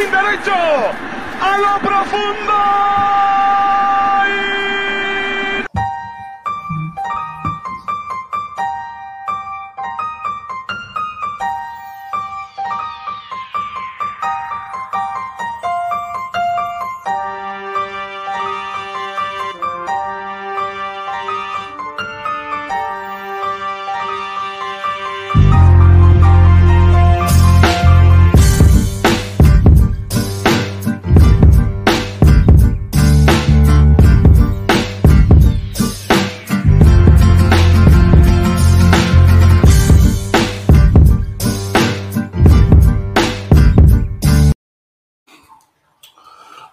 [0.00, 0.52] jardín derecho.
[1.40, 2.52] A lo profundo.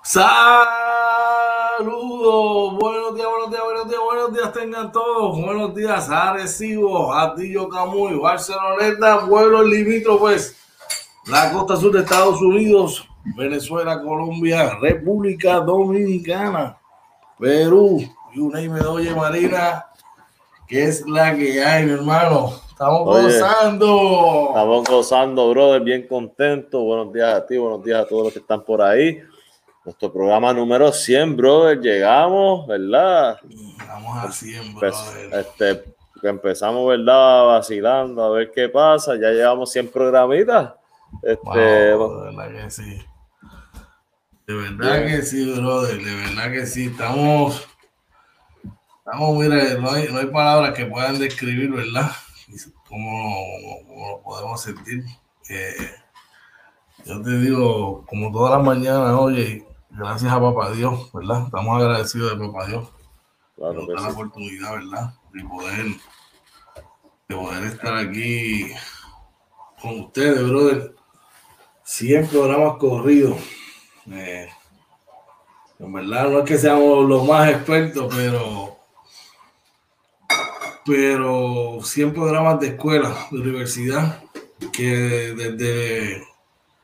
[0.10, 0.30] Saludos,
[2.80, 5.38] buenos días, buenos días, buenos días, buenos días tengan todos.
[5.38, 10.56] Buenos días, Arecibo, Atillo Camuy, Barceloneta, pueblos limítrofes,
[11.26, 16.78] la costa sur de Estados Unidos, Venezuela, Colombia, República Dominicana,
[17.38, 18.00] Perú,
[18.34, 19.88] y una y me oye Marina,
[20.70, 22.54] que es la que hay, mi hermano.
[22.70, 23.24] Estamos Oye.
[23.24, 24.46] gozando.
[24.52, 26.82] Estamos gozando, brother, bien contento.
[26.84, 29.22] Buenos días a ti, buenos días a todos los que están por ahí.
[29.88, 31.80] Nuestro programa número 100, brother.
[31.80, 33.40] Llegamos, ¿verdad?
[33.80, 35.40] Estamos haciendo, Pues, brother.
[35.40, 35.96] este,
[36.28, 37.46] empezamos, ¿verdad?
[37.46, 39.16] Vacilando a ver qué pasa.
[39.16, 40.74] Ya llevamos 100 programitas.
[41.24, 43.06] Este, Wow, de verdad que sí.
[44.46, 46.04] De verdad que sí, brother.
[46.04, 46.88] De verdad que sí.
[46.88, 47.66] Estamos.
[49.06, 52.12] Estamos, mira, no hay, no hay palabras que puedan describir, ¿verdad?
[52.90, 53.38] Cómo,
[53.88, 55.06] cómo lo podemos sentir.
[55.50, 55.76] Eh,
[57.06, 59.66] yo te digo, como todas las mañanas, oye,
[59.98, 61.44] gracias a Papá Dios, ¿verdad?
[61.46, 62.88] Estamos agradecidos de Papá Dios
[63.56, 65.14] claro nos la oportunidad, ¿verdad?
[65.34, 65.86] De poder,
[67.28, 68.72] de poder estar aquí
[69.82, 70.96] con ustedes, brother.
[71.84, 73.38] 100 programas corridos.
[74.12, 74.48] Eh,
[75.80, 78.78] en verdad no es que seamos los más expertos, pero
[80.86, 84.24] pero 100 programas de escuela, de universidad,
[84.72, 84.88] que
[85.36, 86.26] desde...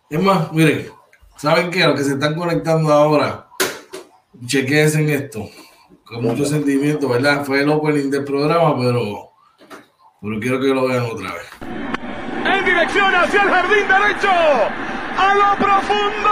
[0.10, 0.92] Es más, miren,
[1.38, 1.86] ¿saben qué?
[1.86, 3.48] Los que se están conectando ahora,
[4.46, 5.50] chequense en esto
[6.14, 7.44] con mucho sentimiento, ¿verdad?
[7.44, 9.32] Fue el opening del programa, pero,
[10.22, 11.50] pero quiero que lo vean otra vez.
[12.46, 14.30] En dirección hacia el jardín derecho.
[15.16, 16.30] A lo profundo.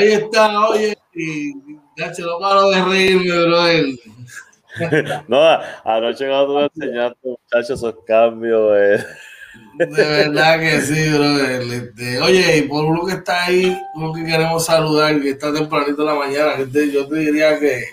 [0.00, 1.52] Ahí está, oye, y
[2.14, 3.84] se lo paro de reírme, brother.
[5.28, 5.40] No,
[5.84, 8.70] anoche cuando tú me enseñaste, muchachos, esos cambios.
[8.78, 9.04] eh,
[9.78, 11.62] De verdad que sí, brother.
[11.62, 16.02] Este, oye, y por uno que está ahí, uno que queremos saludar, que está tempranito
[16.02, 17.84] en la mañana, que te- yo te diría que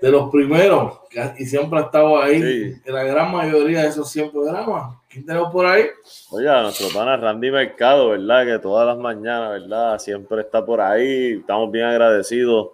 [0.00, 2.80] de los primeros, que, y siempre ha estado ahí, Sí.
[2.86, 4.96] en la gran mayoría de esos 100 programas.
[5.08, 5.86] ¿Quién tenemos por ahí?
[6.30, 8.44] Oye, a nuestro pana Randy Mercado, ¿verdad?
[8.44, 9.98] Que todas las mañanas, ¿verdad?
[9.98, 11.38] Siempre está por ahí.
[11.40, 12.70] Estamos bien agradecidos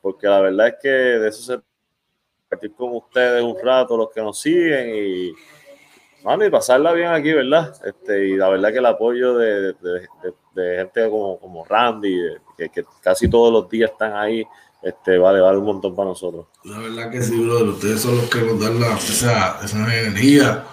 [0.00, 1.60] porque la verdad es que de eso se
[2.48, 5.32] compartir con ustedes un rato, los que nos siguen y,
[6.24, 7.74] mano, y pasarla bien aquí, ¿verdad?
[7.84, 12.16] Este, y la verdad que el apoyo de, de- de- de gente como, como Randy,
[12.56, 14.44] que, que casi todos los días están ahí,
[14.82, 16.46] este, vale, vale un montón para nosotros.
[16.64, 17.68] La verdad que sí, brother.
[17.68, 20.64] Ustedes son los que nos dan la, esa, esa energía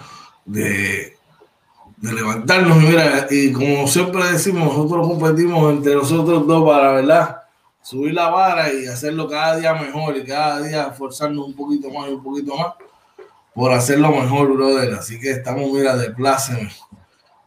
[0.44, 1.16] de,
[1.96, 2.76] de levantarnos.
[2.82, 7.42] Y mira, y como siempre decimos, nosotros competimos entre nosotros dos para, ¿verdad?
[7.82, 12.08] Subir la vara y hacerlo cada día mejor y cada día esforzarnos un poquito más
[12.08, 12.74] y un poquito más
[13.54, 14.94] por hacerlo mejor, brother.
[14.94, 16.70] Así que estamos, mira, de pláceme.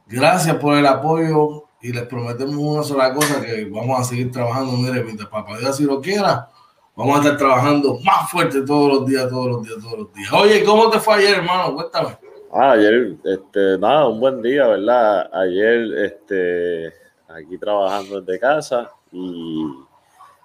[0.07, 4.73] Gracias por el apoyo y les prometemos una sola cosa, que vamos a seguir trabajando,
[4.73, 6.49] mire, mientras papá Dios así lo quiera,
[6.95, 10.33] vamos a estar trabajando más fuerte todos los días, todos los días, todos los días.
[10.33, 11.75] Oye, ¿cómo te fue ayer, hermano?
[11.75, 12.17] Cuéntame.
[12.57, 15.29] Ah, ayer, este, nada, un buen día, ¿verdad?
[15.33, 16.93] Ayer, este,
[17.27, 19.65] aquí trabajando desde casa y,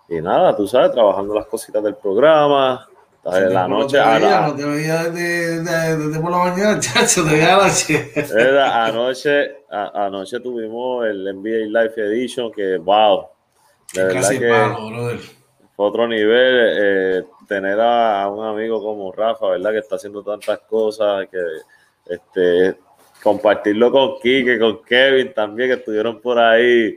[0.09, 2.87] y nada, tú sabes, trabajando las cositas del programa.
[3.33, 6.31] En la No noche, te a veía, la- no te veía desde, desde- desde por
[6.33, 8.11] la mañana, chacho, te veía a la noche.
[8.35, 13.29] era anoche, a- anoche tuvimos el NBA Live Edition, que wow,
[13.95, 14.39] De verdad que
[15.77, 19.71] fue otro nivel eh, tener a, un amigo como Rafa, ¿verdad?
[19.73, 21.39] Que está haciendo tantas cosas, que
[22.11, 22.79] este,
[23.23, 26.97] compartirlo con Kike, con Kevin también, que estuvieron por ahí.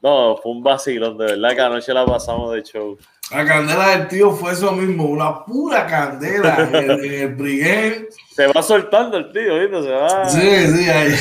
[0.00, 2.96] No, fue un vacilón, de verdad que anoche la pasamos de show.
[3.30, 9.18] La candela del tío fue eso mismo, una pura candela en el, Se va soltando
[9.18, 9.82] el tío, ¿viste?
[9.82, 10.28] Se va.
[10.28, 11.18] Sí, sí, ayer,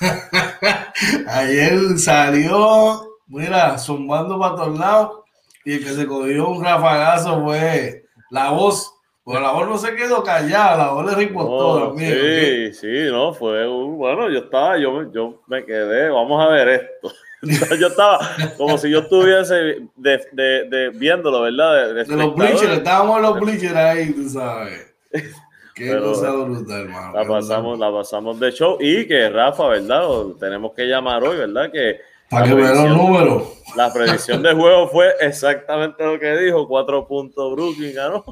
[1.26, 5.20] ayer salió, mira, zumbando para todos lados
[5.64, 8.94] y el que se cogió un rafagazo fue la voz.
[9.28, 12.72] Pues la voz no se quedó callada, la voz le ripostó también.
[12.72, 17.12] Sí, sí, no, fue bueno, yo estaba, yo, yo me quedé, vamos a ver esto.
[17.78, 18.20] yo estaba
[18.56, 19.54] como si yo estuviese
[19.96, 21.92] de, de, de viéndolo, ¿verdad?
[21.92, 24.94] De, los bleachers, estábamos en los bleachers ahí, tú sabes.
[25.74, 27.12] Qué cosa brutal, hermano.
[27.12, 30.08] La pasamos, la pasamos de show y que Rafa, ¿verdad?
[30.40, 31.70] tenemos que llamar hoy, ¿verdad?
[31.70, 32.00] Que
[32.30, 33.42] para que vean los números.
[33.76, 38.24] La predicción de juego fue exactamente lo que dijo, cuatro puntos Brooklyn ganó.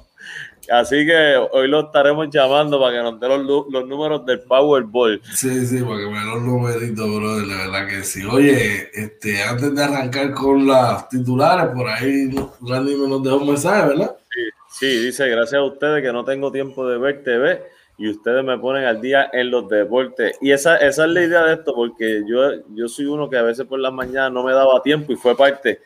[0.71, 5.21] Así que hoy lo estaremos llamando para que nos dé los, los números del Powerball.
[5.35, 8.25] Sí, sí, para que vean los numeritos, bro, la verdad que sí.
[8.25, 12.31] Oye, este, antes de arrancar con las titulares, por ahí
[12.61, 14.17] Randy me nos dejó un mensaje, ¿verdad?
[14.31, 17.63] Sí, sí, dice, gracias a ustedes que no tengo tiempo de ver TV
[17.99, 20.37] y ustedes me ponen al día en los deportes.
[20.41, 22.41] Y esa, esa es la idea de esto, porque yo,
[22.75, 25.37] yo soy uno que a veces por la mañana no me daba tiempo y fue
[25.37, 25.81] parte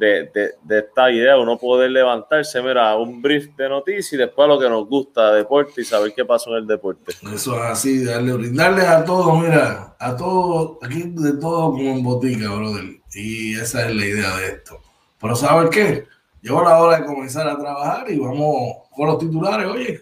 [0.00, 4.58] de, de, esta idea, uno poder levantarse, mira, un brief de noticias y después lo
[4.58, 7.12] que nos gusta, deporte y saber qué pasó en el deporte.
[7.32, 12.02] Eso es así, darle, brindarle a todos, mira, a todos, aquí de todo como en
[12.02, 12.84] botica, brother.
[13.12, 14.80] Y esa es la idea de esto.
[15.20, 16.06] Pero ¿sabes qué?
[16.40, 20.00] Llegó la hora de comenzar a trabajar y vamos con los titulares, oye.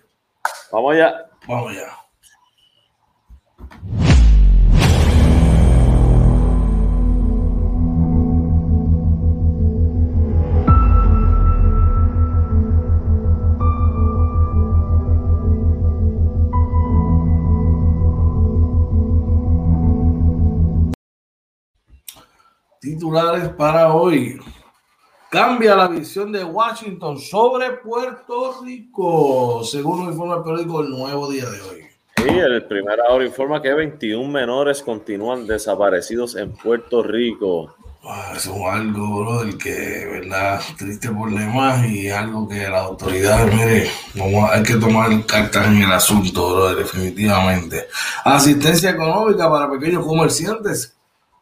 [0.70, 1.26] Vamos allá.
[1.48, 1.97] Vamos ya.
[22.88, 24.40] Titulares para hoy.
[25.30, 31.44] Cambia la visión de Washington sobre Puerto Rico, según informa el periódico El Nuevo Día
[31.50, 31.82] de hoy.
[32.16, 37.74] Sí, el primer ahora informa que 21 menores continúan desaparecidos en Puerto Rico.
[38.04, 40.62] Ah, eso es algo, bro, del que, ¿verdad?
[40.78, 45.82] Triste por demás y algo que la autoridad, mire, vamos, hay que tomar cartas en
[45.82, 47.86] el asunto, bro, definitivamente.
[48.24, 50.97] Asistencia económica para pequeños comerciantes,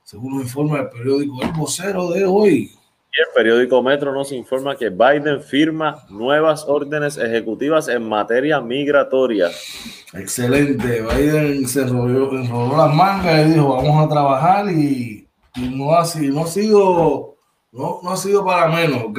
[0.07, 2.71] según informa el periódico El Vocero de hoy
[3.19, 9.49] el periódico Metro nos informa que Biden firma nuevas órdenes ejecutivas en materia migratoria.
[10.13, 11.01] Excelente.
[11.01, 15.27] Biden se enrolló, las mangas y dijo, vamos a trabajar y,
[15.57, 17.37] no, ha, no, ha sido,
[17.73, 19.19] no, no ha sido para menos, ¿ok?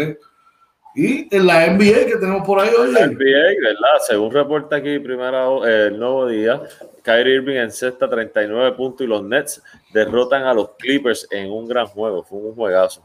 [0.96, 2.92] Y en la NBA que tenemos por ahí hoy.
[2.92, 3.18] La NBA,
[3.64, 3.98] ¿verdad?
[4.08, 6.62] Según reporta aquí primero eh, el nuevo día,
[7.08, 11.66] Kyrie Irving en sexta 39 puntos y los Nets derrotan a los Clippers en un
[11.66, 12.22] gran juego.
[12.22, 13.02] Fue un juegazo.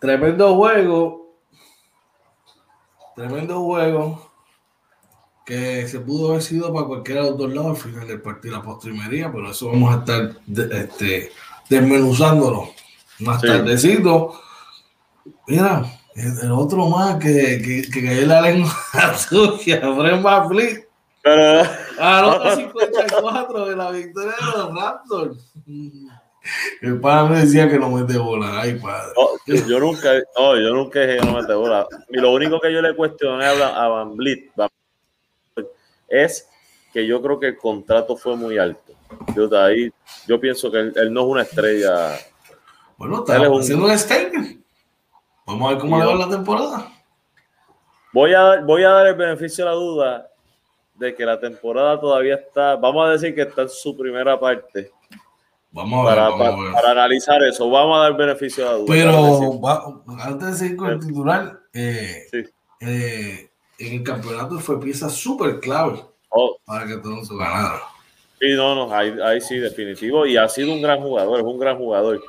[0.00, 1.34] Tremendo juego.
[3.16, 4.30] Tremendo juego.
[5.44, 8.58] Que se pudo haber sido para cualquiera de los dos lados al final del partido,
[8.58, 10.36] la postrimería, pero eso vamos a estar
[10.72, 11.32] este,
[11.68, 12.68] desmenuzándolo
[13.18, 14.40] más tardecito.
[15.48, 18.72] Mira, el otro más que, que, que cayó la lengua
[19.18, 19.80] suya,
[20.48, 20.85] Fred.
[21.26, 21.62] Pero.
[21.98, 25.52] A 54 de la victoria de los Raptors.
[26.80, 28.60] El padre me decía que no mete bola.
[28.60, 29.12] Ay, padre.
[29.66, 31.88] yo nunca, no, yo nunca dije que no mete bola.
[32.10, 34.52] Y lo único que yo le cuestioné a, Van Blit
[36.06, 36.48] es
[36.92, 38.92] que yo creo que el contrato fue muy alto.
[39.34, 39.92] Yo, ahí,
[40.28, 42.16] yo pienso que él, no es una estrella.
[42.96, 44.64] Bueno, está haciendo un statement.
[45.44, 46.92] Vamos a ver cómo le va la temporada.
[48.12, 50.30] Voy a, voy a dar el beneficio de la duda
[50.98, 54.90] de que la temporada todavía está, vamos a decir que está en su primera parte
[55.76, 58.86] Vamos a ver, para, analizar eso, vamos a dar beneficio a la duda.
[58.88, 62.22] Pero antes de seguir con el titular, eh,
[62.80, 66.56] eh, en el campeonato fue pieza súper clave oh.
[66.64, 67.82] para que todos ganara.
[68.40, 70.24] Sí, no, no, ahí, ahí, sí, definitivo.
[70.24, 72.22] Y ha sido un gran jugador, es un gran jugador.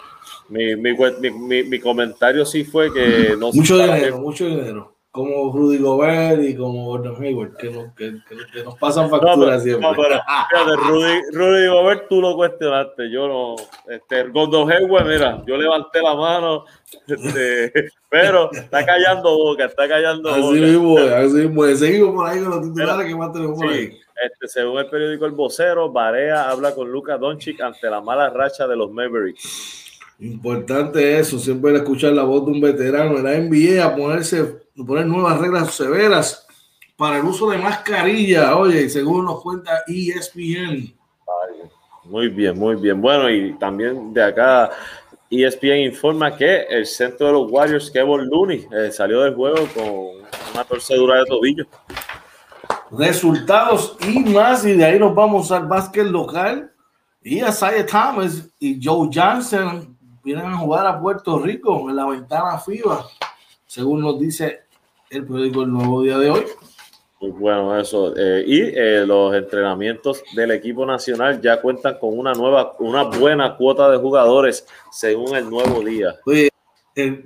[0.50, 0.92] Mi, mi,
[1.32, 6.56] mi, mi comentario sí fue que no Mucho dinero, mucho dinero como Rudy Gobert y
[6.56, 8.20] como Gordon Hayward, que nos, que,
[8.54, 9.90] que nos pasan facturas siempre.
[9.90, 10.20] No, pero,
[10.52, 13.56] fíjate, Rudy, Rudy, Gobert tú lo cuestionaste, yo no.
[13.92, 16.66] Este, Gordon Hayward, mira, yo levanté la mano,
[17.08, 20.52] este, pero está callando boca, está callando así boca.
[20.52, 24.00] Mismo, así mismo, seguimos por ahí con los titulares que más tenemos por ahí.
[24.24, 28.68] Este, según el periódico El Vocero, Barea habla con Luca Doncic ante la mala racha
[28.68, 29.87] de los Mavericks.
[30.20, 34.44] Importante eso, siempre escuchar la voz de un veterano en la NBA a ponerse,
[34.76, 36.48] poner nuevas reglas severas
[36.96, 38.58] para el uso de mascarilla.
[38.58, 40.92] Oye, según nos cuenta ESPN.
[42.06, 43.00] Muy bien, muy bien.
[43.00, 44.72] Bueno, y también de acá
[45.30, 50.54] ESPN informa que el centro de los Warriors, Kevin Looney, eh, salió del juego con
[50.54, 51.66] una torcedura de tobillo.
[52.90, 56.72] Resultados y más, y de ahí nos vamos al básquet local.
[57.22, 59.97] Y a Isaiah Thomas y Joe Johnson
[60.28, 63.08] vienen a jugar a Puerto Rico en la ventana FIBA,
[63.66, 64.64] según nos dice
[65.10, 66.44] el periódico El Nuevo Día de hoy.
[67.22, 68.14] Muy bueno eso.
[68.14, 73.56] Eh, y eh, los entrenamientos del equipo nacional ya cuentan con una nueva, una buena
[73.56, 76.18] cuota de jugadores según el nuevo día.
[76.26, 76.50] Oye,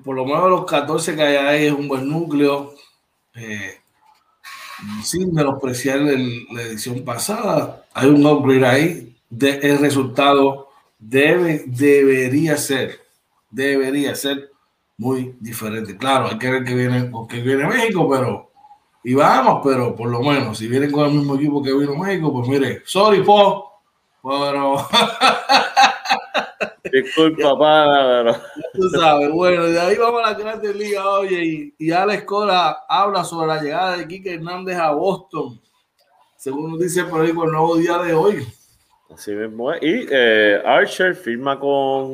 [0.03, 2.75] por lo menos los 14 que hay ahí es un buen núcleo.
[3.33, 3.79] Eh,
[5.03, 9.15] sin menospreciar el, la edición pasada, hay un upgrade ahí.
[9.27, 10.70] De, el resultado
[11.01, 12.99] debe, debería ser,
[13.49, 14.51] debería ser
[14.97, 15.97] muy diferente.
[15.97, 18.51] Claro, hay que ver que viene, porque viene México, pero
[19.03, 22.31] y vamos, pero por lo menos, si vienen con el mismo equipo que vino México,
[22.31, 23.81] pues mire, sorry, po,
[24.21, 24.75] pero.
[26.91, 28.35] Disculpa, pero.
[28.73, 32.83] Tú sabes, bueno, de ahí vamos a la Grandes Liga, oye, y, y Alex Cora
[32.87, 35.59] habla sobre la llegada de Quique Hernández a Boston,
[36.37, 38.45] según nos dice por ahí con el nuevo día de hoy.
[39.13, 39.81] Así mismo es.
[39.81, 42.13] Y eh, Archer firma con.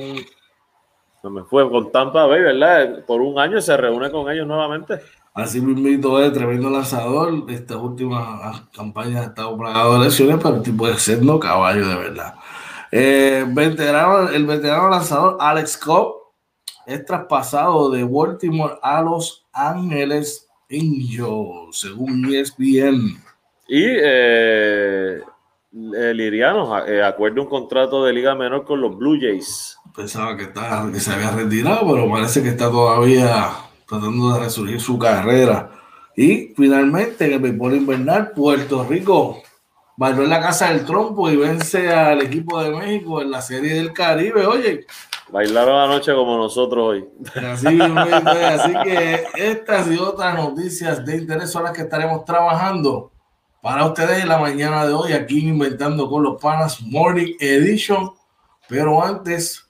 [1.23, 3.03] No me fue con Tampa Bay, ¿verdad?
[3.05, 4.99] Por un año se reúne con ellos nuevamente.
[5.33, 7.43] Así mismo es tremendo lanzador.
[7.49, 11.95] Esta última campaña ha estado plagado de lesiones, pero el tipo ser no caballo de
[11.95, 12.35] verdad.
[12.91, 16.15] Eh, veterano, el veterano lanzador Alex Cobb
[16.87, 23.21] es traspasado de Baltimore a Los Ángeles Angels, según ESPN.
[23.67, 25.21] Y eh,
[25.95, 29.77] el Iriano eh, acuerda un contrato de liga menor con los Blue Jays.
[29.95, 33.49] Pensaba que, estaba, que se había retirado, pero parece que está todavía
[33.87, 35.71] tratando de resurgir su carrera.
[36.15, 39.41] Y finalmente en el béisbol invernal, Puerto Rico
[39.95, 43.75] bailó en la casa del trompo y vence al equipo de México en la serie
[43.75, 44.45] del Caribe.
[44.45, 44.85] Oye,
[45.29, 47.05] bailaron anoche como nosotros hoy.
[47.35, 53.11] Así, así que estas y otras noticias de interés son las que estaremos trabajando
[53.61, 58.11] para ustedes la mañana de hoy aquí Inventando con los Panas Morning Edition.
[58.69, 59.65] Pero antes,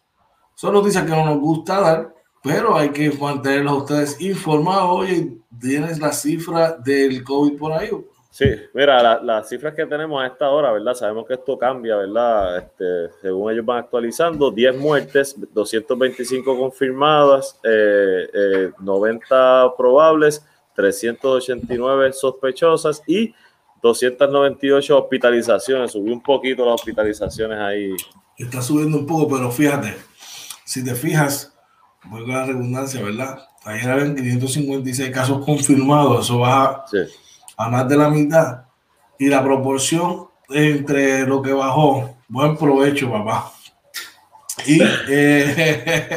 [0.56, 4.90] son noticias que no nos gusta dar, pero hay que mantenerlos a ustedes informados.
[4.90, 7.90] Oye, ¿tienes la cifra del COVID por ahí?
[8.38, 10.94] Sí, mira, las cifras que tenemos a esta hora, ¿verdad?
[10.94, 12.58] Sabemos que esto cambia, ¿verdad?
[12.58, 23.02] Este, según ellos van actualizando, 10 muertes, 225 confirmadas, eh, 90 eh, probables, 389 sospechosas
[23.08, 23.34] y
[23.82, 25.92] 298 hospitalizaciones.
[25.92, 27.96] Subió un poquito las hospitalizaciones ahí.
[28.38, 29.96] Está subiendo un poco, pero fíjate,
[30.64, 31.54] si te fijas,
[32.06, 33.40] vuelvo a la redundancia, ¿verdad?
[33.64, 36.86] Ayer habían 556 casos confirmados, eso baja
[37.58, 38.66] a más de la mitad.
[39.20, 43.52] Y la proporción entre lo que bajó, buen provecho, papá.
[44.66, 46.10] Y, eh,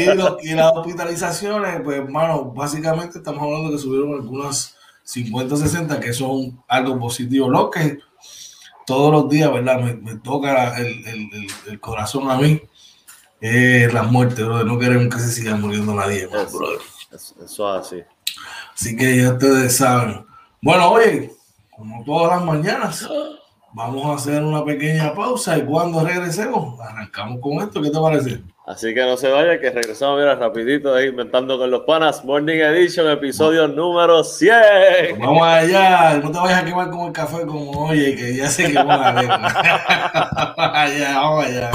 [0.42, 4.76] y, las hospitalizaciones, pues, hermano, básicamente estamos hablando de que subieron algunas
[5.12, 7.50] 50, 60, que son algo positivo.
[7.50, 7.98] Lo que
[8.86, 9.78] todos los días, ¿verdad?
[9.80, 11.30] Me, toca el, el,
[11.68, 12.62] el, corazón a mí
[13.40, 14.66] eh, las muertes, brother.
[14.66, 16.80] No queremos que se siga muriendo nadie más, brother.
[17.12, 18.02] Eso, eso así.
[18.74, 20.24] Así que ya ustedes saben.
[20.62, 21.30] Bueno, oye,
[21.70, 23.06] como todas las mañanas,
[23.74, 27.82] vamos a hacer una pequeña pausa y cuando regresemos, arrancamos con esto.
[27.82, 28.42] ¿Qué te parece?
[28.64, 32.58] Así que no se vaya, que regresamos, mira, rapidito, ahí, inventando con los panas, Morning
[32.58, 35.18] Edition, episodio número 100.
[35.18, 38.72] Vamos allá, no te vayas a quemar con el café como oye, que ya se
[38.72, 39.52] quemó la lengua.
[40.74, 41.70] allá, vamos allá.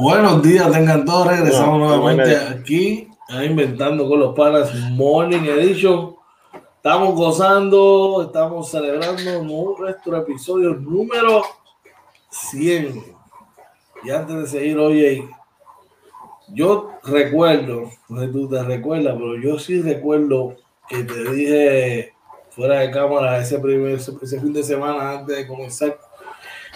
[0.00, 1.26] Buenos días, tengan todos.
[1.26, 6.16] Regresamos nuevamente aquí a Inventando con los Panas Morning Edition.
[6.76, 11.42] Estamos gozando, estamos celebrando nuestro episodio número
[12.30, 13.14] 100.
[14.02, 15.28] Y antes de seguir, oye,
[16.48, 20.56] yo recuerdo, no sé tú te recuerdas, pero yo sí recuerdo
[20.88, 22.14] que te dije
[22.48, 25.98] fuera de cámara ese, primer, ese fin de semana antes de comenzar.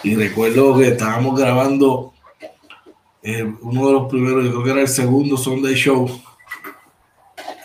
[0.03, 2.13] Y recuerdo que estábamos grabando
[3.27, 6.07] eh, uno de los primeros, yo creo que era el segundo Sunday Show.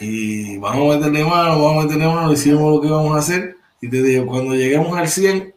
[0.01, 3.59] Y vamos a meterle mano, vamos a meterle mano, decimos lo que vamos a hacer.
[3.79, 5.55] Y te digo, cuando lleguemos al 100,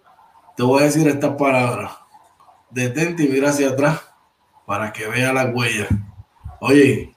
[0.58, 1.94] te voy a decir estas palabras.
[2.70, 4.02] Detente y mira hacia atrás
[4.66, 5.88] para que vea las huellas.
[6.60, 7.16] Oye.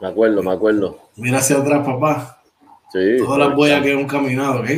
[0.00, 1.00] Me acuerdo, me acuerdo.
[1.16, 2.40] Mira hacia atrás, papá.
[2.92, 3.16] Sí.
[3.18, 4.68] Todas las huellas que hemos caminado, ¿ok?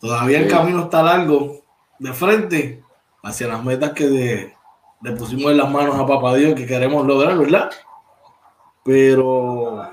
[0.00, 1.60] Todavía el camino está largo
[1.98, 2.82] de frente
[3.22, 4.54] hacia las metas que
[5.04, 7.70] le pusimos en las manos a papá Dios que queremos lograr, ¿verdad?
[8.82, 9.86] Pero,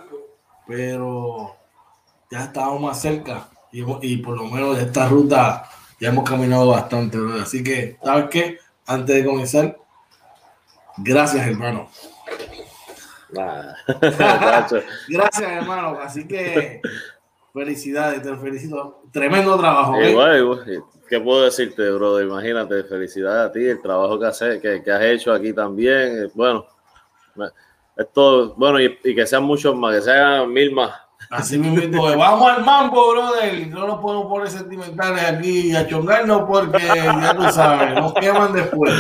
[0.66, 1.54] pero
[2.30, 6.70] ya estamos más cerca y, y por lo menos de esta ruta ya hemos caminado
[6.70, 7.42] bastante, ¿verdad?
[7.42, 8.58] Así que, ¿sabes qué?
[8.88, 9.78] Antes de comenzar,
[10.98, 11.90] gracias, hermano.
[15.10, 16.00] gracias, hermano.
[16.02, 16.82] Así que
[17.54, 19.04] felicidades, te felicito.
[19.12, 19.96] Tremendo trabajo.
[20.00, 20.82] ¿eh?
[21.10, 22.26] ¿Qué puedo decirte, brother?
[22.26, 26.32] Imagínate, felicidades a ti, el trabajo que has, que, que has hecho aquí también.
[26.34, 26.66] Bueno,
[27.98, 30.92] esto, bueno, y, que sean muchos más, que sean mil más.
[31.30, 33.68] Así mismo, vamos al mambo, brother.
[33.68, 38.94] No nos podemos poner sentimentales aquí a chongarnos porque ya tú sabes, nos queman después.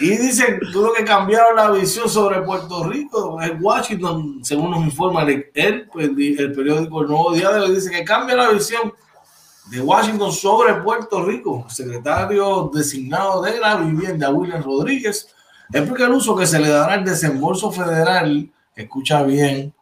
[0.00, 3.40] Y dicen tuvo que cambiaron la visión sobre Puerto Rico.
[3.40, 8.34] En Washington, según nos informa el, el, el periódico El Nuevo hoy, dice que cambia
[8.34, 8.92] la visión
[9.66, 11.64] de Washington sobre Puerto Rico.
[11.68, 15.28] secretario designado de la vivienda, William Rodríguez,
[15.72, 19.72] explica el uso que se le dará al desembolso federal, escucha bien,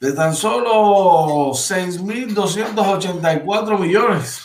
[0.00, 4.40] de tan solo 6.284 millones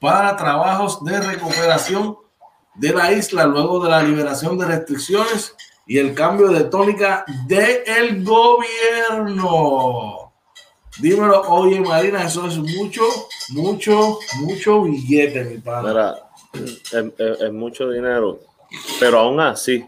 [0.00, 2.16] para trabajos de recuperación
[2.74, 5.54] de la isla luego de la liberación de restricciones
[5.86, 10.32] y el cambio de tónica del gobierno.
[10.98, 13.02] Dímelo, oye Marina, eso es mucho,
[13.50, 16.18] mucho, mucho billete, mi padre.
[16.52, 18.40] Es, mucho dinero,
[19.00, 19.86] pero aún así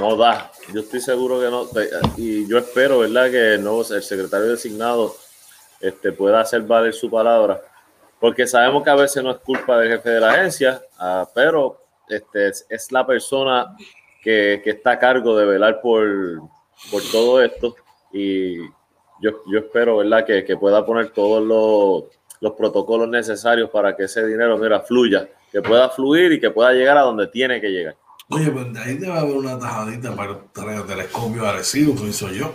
[0.00, 0.50] no da.
[0.72, 1.68] Yo estoy seguro que no,
[2.16, 5.14] y yo espero, ¿verdad?, que el nuevo el secretario designado
[5.80, 7.62] este, pueda hacer valer su palabra
[8.20, 11.80] porque sabemos que a veces no es culpa del jefe de la agencia, uh, pero
[12.08, 13.76] este, es, es, la persona
[14.22, 16.40] que, que, está a cargo de velar por,
[16.90, 17.76] por todo esto
[18.12, 18.58] y
[19.20, 20.24] yo, yo espero ¿verdad?
[20.24, 22.04] Que, que pueda poner todos los,
[22.40, 26.72] los, protocolos necesarios para que ese dinero mira, fluya, que pueda fluir y que pueda
[26.72, 27.96] llegar a donde tiene que llegar.
[28.30, 32.54] Oye, pues de ahí debe haber una tajadita para el telescopio agresivo, pienso yo.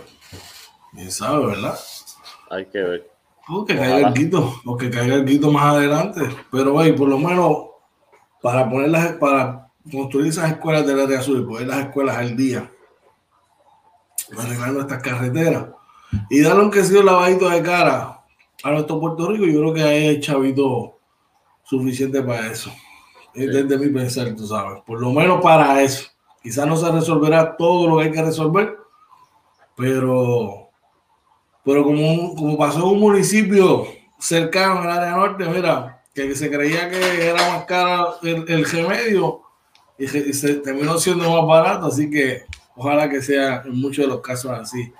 [0.92, 1.76] Bien sabe, ¿verdad?
[2.50, 3.13] Hay que ver.
[3.48, 6.20] O que caiga el quito, o que caiga el quito más adelante.
[6.50, 7.66] Pero, hey, por lo menos
[8.42, 12.70] para ponerlas, para construir esas escuelas del área azul y poner las escuelas al día,
[14.38, 15.66] arreglar nuestras carreteras
[16.30, 18.22] y darle un que lavadito de cara
[18.62, 20.98] a nuestro Puerto Rico, yo creo que hay chavito
[21.64, 22.70] suficiente para eso.
[23.34, 24.80] Es desde mi pensar, tú sabes.
[24.86, 26.08] Por lo menos para eso.
[26.42, 28.76] Quizás no se resolverá todo lo que hay que resolver,
[29.76, 30.63] pero
[31.64, 33.86] pero como, como pasó en un municipio
[34.18, 39.42] cercano al área norte, mira, que se creía que era más caro el, el remedio
[39.98, 42.44] y, se, terminó siendo más barato, así que
[42.76, 44.92] ojalá que sea en muchos de los casos así.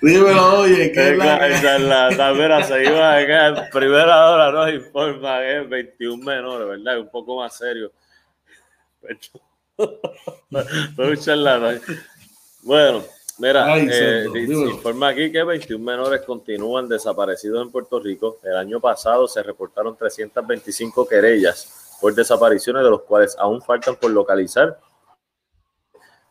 [0.00, 5.68] Dímelo, oye, ¿qué es la, la se iba a primera hora nos informa que es
[5.68, 7.00] 21 menores, ¿verdad?
[7.00, 7.92] Un poco más serio.
[9.76, 11.80] Pero un charlatán.
[12.64, 13.02] Bueno,
[13.38, 18.38] mira, eh, informa aquí que 21 menores continúan desaparecidos en Puerto Rico.
[18.42, 24.10] El año pasado se reportaron 325 querellas por desapariciones, de los cuales aún faltan por
[24.10, 24.80] localizar,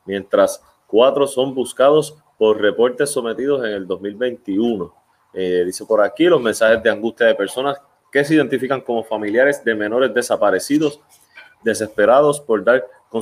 [0.05, 4.91] mientras cuatro son buscados por reportes sometidos en el 2021.
[5.35, 7.77] Eh, dice por aquí los mensajes de angustia de personas
[8.11, 10.99] que se identifican como familiares de menores desaparecidos,
[11.63, 13.21] desesperados por dar con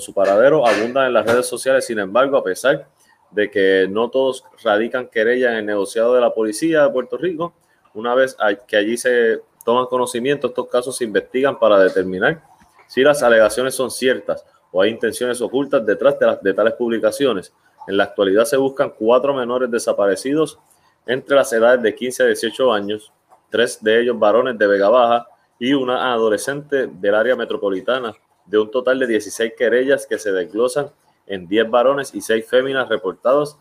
[0.00, 1.84] su, paradero, abundan en las redes sociales.
[1.84, 2.88] Sin embargo, a pesar
[3.30, 7.52] de que no todos radican querella en el negociado de la policía de Puerto Rico,
[7.92, 8.34] una vez
[8.66, 12.42] que allí se toman conocimiento, estos casos se investigan para determinar
[12.88, 17.52] si las alegaciones son ciertas o hay intenciones ocultas detrás de, de tales publicaciones.
[17.86, 20.58] En la actualidad se buscan cuatro menores desaparecidos
[21.04, 23.12] entre las edades de 15 a 18 años,
[23.50, 25.26] tres de ellos varones de Vega Baja
[25.58, 28.14] y una adolescente del área metropolitana
[28.46, 30.90] de un total de 16 querellas que se desglosan
[31.26, 33.56] en 10 varones y 6 féminas reportados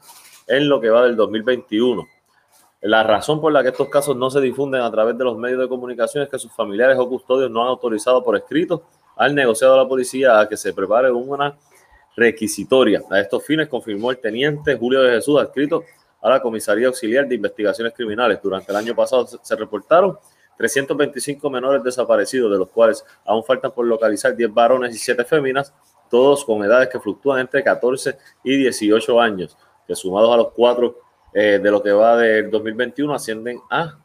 [0.48, 2.06] en lo que va del 2021.
[2.82, 5.60] La razón por la que estos casos no se difunden a través de los medios
[5.60, 8.84] de comunicación es que sus familiares o custodios no han autorizado por escrito
[9.16, 11.58] al negociado de la policía a que se prepare una
[12.16, 13.04] requisitoria.
[13.12, 15.84] A estos fines confirmó el teniente Julio de Jesús, adscrito
[16.22, 18.40] a la Comisaría Auxiliar de Investigaciones Criminales.
[18.42, 20.18] Durante el año pasado se reportaron
[20.62, 25.74] 325 menores desaparecidos, de los cuales aún faltan por localizar 10 varones y 7 féminas,
[26.10, 30.98] todos con edades que fluctúan entre 14 y 18 años, que sumados a los cuatro
[31.34, 33.98] eh, de lo que va del 2021 ascienden a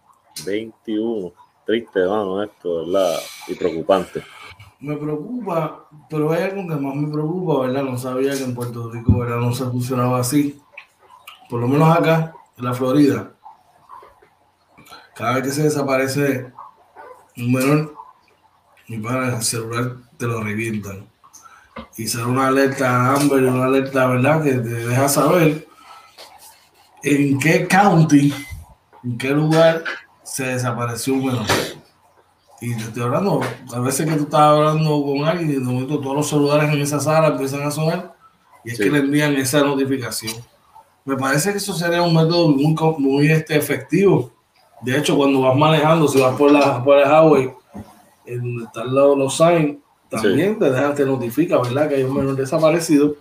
[0.47, 1.33] 21.
[1.67, 3.19] Triste, hermano, esto, ¿verdad?
[3.49, 4.23] Y preocupante.
[4.79, 7.83] Me preocupa, pero hay algo que más me preocupa, ¿verdad?
[7.83, 9.39] No sabía que en Puerto Rico, ¿verdad?
[9.39, 10.61] No se funcionaba así.
[11.51, 13.36] Por lo menos acá, en la Florida,
[15.17, 16.53] cada vez que se desaparece
[17.39, 17.95] un menor,
[18.87, 21.09] mi padre el celular te lo revientan.
[21.97, 24.45] Y será una alerta Amber, una alerta, ¿verdad?
[24.45, 25.67] Que te deja saber
[27.03, 28.33] en qué county,
[29.05, 29.85] en qué lugar
[30.23, 31.47] se desapareció un menor.
[32.61, 33.41] Y te estoy hablando,
[33.73, 36.81] a veces que tú estás hablando con alguien y de momento todos los celulares en
[36.81, 38.15] esa sala empiezan a sonar
[38.65, 40.35] y es que le envían esa notificación.
[41.07, 44.36] Me parece que eso sería un método muy, muy este, efectivo
[44.87, 47.53] de hecho, cuando vas manejando, si vas por, la, por el highway,
[48.25, 51.89] en donde están los, los signs, también te, deja, te notifica, ¿verdad?
[51.89, 53.17] Que hay un menor desaparecido.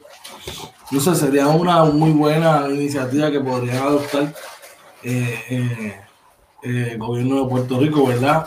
[0.91, 4.31] Entonces sería una muy buena iniciativa que podrían adoptar
[5.01, 6.01] eh, eh,
[6.61, 8.45] eh, el gobierno de Puerto Rico, ¿verdad?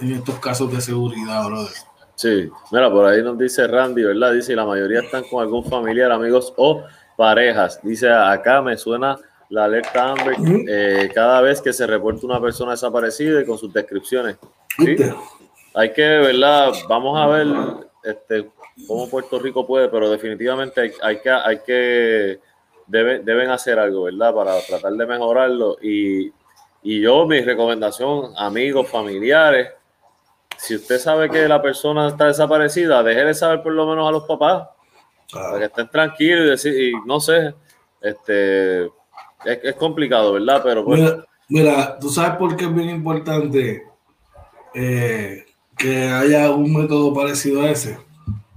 [0.00, 1.72] En estos casos de seguridad, brother.
[2.14, 4.32] Sí, mira, por ahí nos dice Randy, ¿verdad?
[4.32, 6.84] Dice, la mayoría están con algún familiar, amigos o
[7.16, 7.80] parejas.
[7.82, 9.18] Dice, acá me suena
[9.50, 10.36] la alerta Amber
[10.68, 14.36] eh, cada vez que se reporta una persona desaparecida y con sus descripciones.
[15.74, 16.72] Hay que, ¿verdad?
[16.88, 17.46] Vamos a ver
[18.02, 18.50] este,
[18.86, 22.40] cómo Puerto Rico puede, pero definitivamente hay, que, hay que
[22.86, 24.34] deben, deben hacer algo, ¿verdad?
[24.34, 25.76] Para tratar de mejorarlo.
[25.80, 26.32] Y,
[26.82, 29.70] yo, mi recomendación, amigos, familiares,
[30.56, 34.24] si usted sabe que la persona está desaparecida, déjele saber por lo menos a los
[34.24, 34.68] papás,
[35.32, 37.54] para que estén tranquilos y decir, y no sé,
[38.00, 38.90] este
[39.44, 40.62] es, complicado, ¿verdad?
[40.62, 40.84] Pero
[41.48, 43.82] mira, tú sabes por qué es bien importante
[44.74, 45.46] eh,
[45.76, 47.98] que haya un método parecido a ese.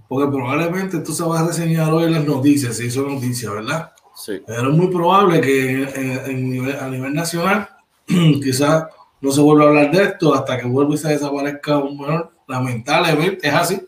[0.08, 3.94] Porque probablemente tú se vas a reseñar hoy en las noticias, se hizo noticia, ¿verdad?
[4.16, 4.42] Sí.
[4.46, 7.70] Pero es muy probable que a nivel nacional
[8.06, 8.88] quizás
[9.22, 12.32] no se vuelva a hablar de esto hasta que vuelva y se desaparezca un menor.
[12.48, 13.82] Lamentablemente es así.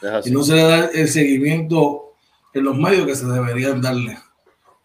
[0.00, 0.30] es así.
[0.30, 2.12] Y no se le da el seguimiento
[2.52, 4.18] en los medios que se deberían darle.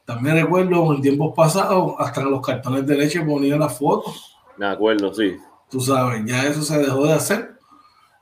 [0.10, 4.36] También recuerdo en tiempos pasados, hasta en los cartones de leche ponían las fotos.
[4.58, 5.38] Me acuerdo, sí.
[5.70, 7.60] Tú sabes, ya eso se dejó de hacer.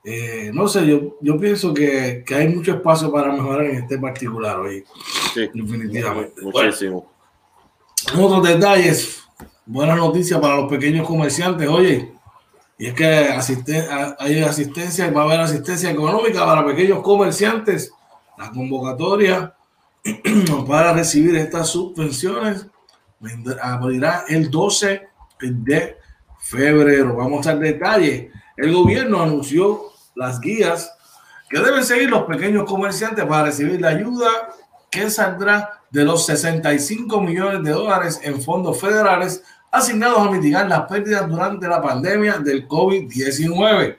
[0.04, 3.96] Eh, no sé, yo, yo pienso que, que, hay mucho espacio para mejorar en este
[3.96, 4.84] particular hoy.
[5.32, 6.42] Sí, definitivamente.
[6.42, 7.10] Muchísimo.
[8.18, 9.22] otros detalles,
[9.64, 12.12] buena noticia para los pequeños comerciantes, oye,
[12.76, 17.90] y es que asiste, hay asistencia, va a haber asistencia económica para pequeños comerciantes.
[18.36, 19.54] La convocatoria
[20.68, 22.66] para recibir estas subvenciones
[23.60, 25.08] abrirá el 12
[25.40, 25.98] de
[26.38, 27.16] febrero.
[27.16, 28.30] Vamos al detalle.
[28.56, 30.92] El gobierno anunció las guías
[31.48, 34.28] que deben seguir los pequeños comerciantes para recibir la ayuda
[34.90, 40.82] que saldrá de los 65 millones de dólares en fondos federales asignados a mitigar las
[40.82, 43.98] pérdidas durante la pandemia del COVID-19.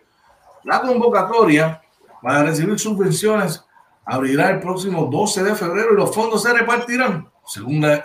[0.63, 1.81] La convocatoria
[2.21, 3.63] para recibir subvenciones
[4.09, 8.01] abrirá el próximo 12 de febrero y los fondos se repartirán según el,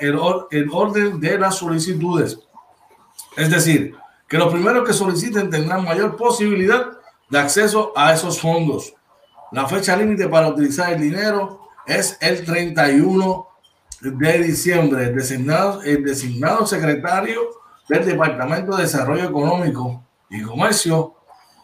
[0.50, 2.38] el orden de las solicitudes.
[3.36, 3.94] Es decir,
[4.28, 6.92] que los primeros que soliciten tendrán mayor posibilidad
[7.30, 8.94] de acceso a esos fondos.
[9.52, 13.46] La fecha límite para utilizar el dinero es el 31
[14.00, 15.04] de diciembre.
[15.04, 17.40] El designado, el designado secretario
[17.88, 21.14] del Departamento de Desarrollo Económico y Comercio,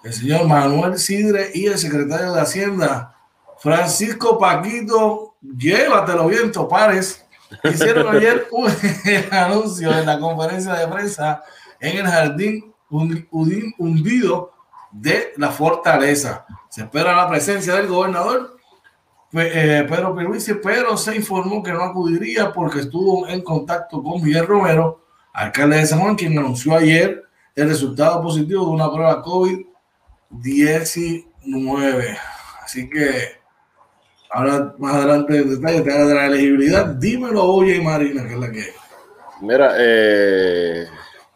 [0.03, 3.20] el señor Manuel Sidre, y el secretario de Hacienda,
[3.61, 7.25] Francisco Paquito, llévatelo bien, Topares.
[7.65, 8.71] Hicieron ayer un
[9.31, 11.43] anuncio en la conferencia de prensa
[11.81, 14.53] en el jardín hundido
[14.91, 16.47] de la fortaleza.
[16.69, 18.57] Se espera la presencia del gobernador
[19.33, 24.47] eh, Pedro Pierluisi, pero se informó que no acudiría porque estuvo en contacto con Miguel
[24.47, 27.23] Romero, alcalde de San Juan, quien anunció ayer
[27.55, 32.19] el resultado positivo de una prueba COVID-19.
[32.65, 33.40] Así que
[34.33, 36.87] Ahora más adelante en detalle te de la elegibilidad.
[36.87, 38.65] Dímelo, oye, Marina, que es la que
[39.41, 40.87] Mira, eh,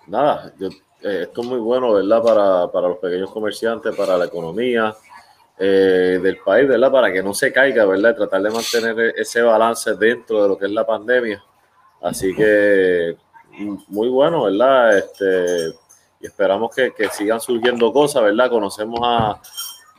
[0.07, 2.23] nada, eh, esto es muy bueno, ¿verdad?
[2.23, 4.95] Para, para, los pequeños comerciantes, para la economía
[5.59, 6.93] eh, del país, ¿verdad?
[6.93, 8.15] Para que no se caiga, ¿verdad?
[8.15, 11.43] Tratar de mantener ese balance dentro de lo que es la pandemia.
[12.03, 13.17] Así que
[13.89, 14.99] muy bueno, ¿verdad?
[14.99, 15.75] Este,
[16.21, 18.51] y esperamos que, que sigan surgiendo cosas, ¿verdad?
[18.51, 19.41] Conocemos a,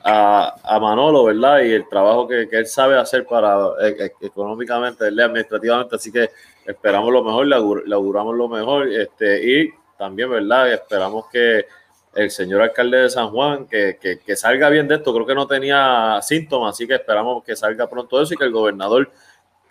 [0.08, 1.62] a, Manolo, ¿verdad?
[1.62, 6.30] Y el trabajo que, él sabe hacer para eh, eh, económicamente, administrativamente, así que
[6.66, 10.72] esperamos lo mejor, le, auguramos lo mejor, este, y también, ¿verdad?
[10.72, 11.66] Esperamos que
[12.14, 15.48] el señor alcalde de San Juan, que, que, salga bien de esto, creo que no
[15.48, 19.10] tenía síntomas, así que esperamos que salga pronto eso y que el gobernador,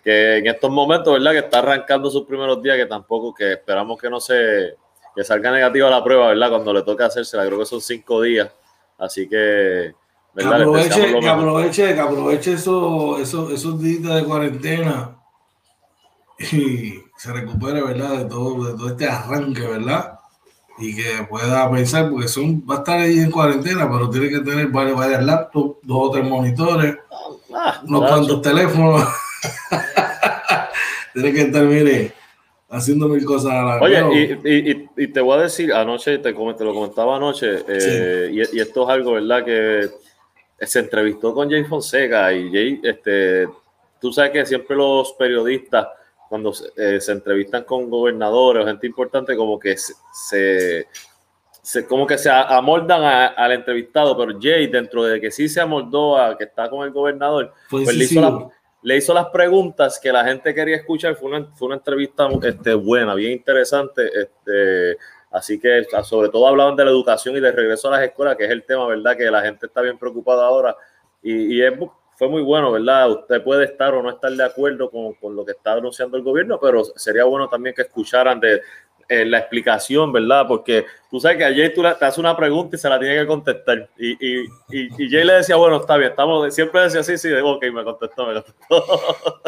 [0.03, 1.31] que en estos momentos, ¿verdad?
[1.31, 4.75] Que está arrancando sus primeros días, que tampoco, que esperamos que no se,
[5.15, 6.49] que salga negativo a la prueba, ¿verdad?
[6.49, 8.51] Cuando le toque hacérsela, creo que son cinco días,
[8.97, 9.95] así que...
[10.35, 15.15] Que aproveche, que aproveche, que aproveche esos, esos, esos días de cuarentena
[16.51, 18.17] y se recupere, ¿verdad?
[18.17, 20.19] De todo, de todo este arranque, ¿verdad?
[20.77, 24.39] Y que pueda pensar, porque son, va a estar ahí en cuarentena, pero tiene que
[24.39, 26.97] tener varios, varias laptops, dos o tres monitores,
[27.53, 29.07] ah, unos cuantos teléfonos.
[31.13, 32.13] tiene que estar, mire,
[32.69, 36.33] haciendo mil cosas a la Oye, y, y, y, te voy a decir, anoche, te,
[36.33, 39.45] te lo comentaba anoche, eh, y, esto es algo, ¿verdad?
[39.45, 39.89] Que
[40.65, 43.47] se entrevistó con Jay Fonseca y Jay, este,
[43.99, 45.87] tú sabes que siempre los periodistas
[46.29, 50.87] cuando eh, se, entrevistan con gobernadores o gente importante, como que se,
[51.61, 56.17] se, como que se amoldan al entrevistado, pero Jay, dentro de que sí se amoldó
[56.17, 58.51] a que está con el gobernador, pues, pues le, hizo
[58.81, 61.15] le, hizo las preguntas que la gente quería escuchar.
[61.15, 64.03] Fue una, fue una entrevista este, buena, bien interesante.
[64.05, 64.97] Este,
[65.35, 68.45] así que sobre todo hablaban de la educación y de regreso a las escuelas, que
[68.45, 69.17] es el tema, ¿verdad?
[69.17, 70.75] Que la gente está bien preocupada ahora.
[71.21, 71.73] Y, y es
[72.17, 73.11] fue muy bueno, ¿verdad?
[73.11, 76.23] Usted puede estar o no estar de acuerdo con, con lo que está anunciando el
[76.23, 78.61] gobierno, pero sería bueno también que escucharan de
[79.09, 80.47] eh, la explicación, ¿verdad?
[80.47, 82.97] Porque tú sabes que a Jay tú le, te haces una pregunta y se la
[82.97, 83.89] tiene que contestar.
[83.97, 87.65] Y, y, y, Jay le decía, bueno, está bien, estamos, siempre decía sí, digo, ok,
[87.71, 88.83] me contestó, me contestó.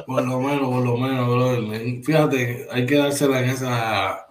[0.06, 2.04] Por lo menos, por lo menos, bro.
[2.04, 4.27] Fíjate, hay que dársela en esa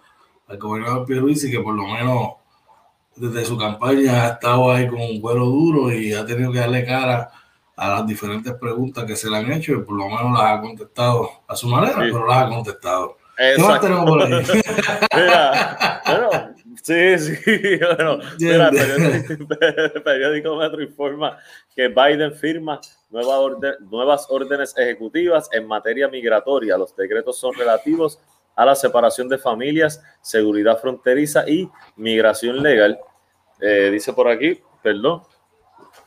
[0.47, 2.33] al gobernador Pierluisi que por lo menos
[3.15, 6.85] desde su campaña ha estado ahí con un cuero duro y ha tenido que darle
[6.85, 7.29] cara
[7.75, 10.61] a las diferentes preguntas que se le han hecho y por lo menos las ha
[10.61, 13.17] contestado a su manera, pero las ha contestado.
[13.37, 14.31] ¿Qué más tenemos por ahí?
[15.15, 16.29] mira, bueno,
[16.81, 17.35] sí, sí,
[17.79, 19.47] bueno, mira, el
[20.03, 21.37] periódico, Metro informa
[21.75, 22.81] que Biden firma
[23.11, 26.77] nuevas órdenes ejecutivas en materia migratoria.
[26.77, 32.99] Los decretos son relativos a la separación de familias, seguridad fronteriza y migración legal.
[33.59, 35.21] Eh, dice por aquí, perdón,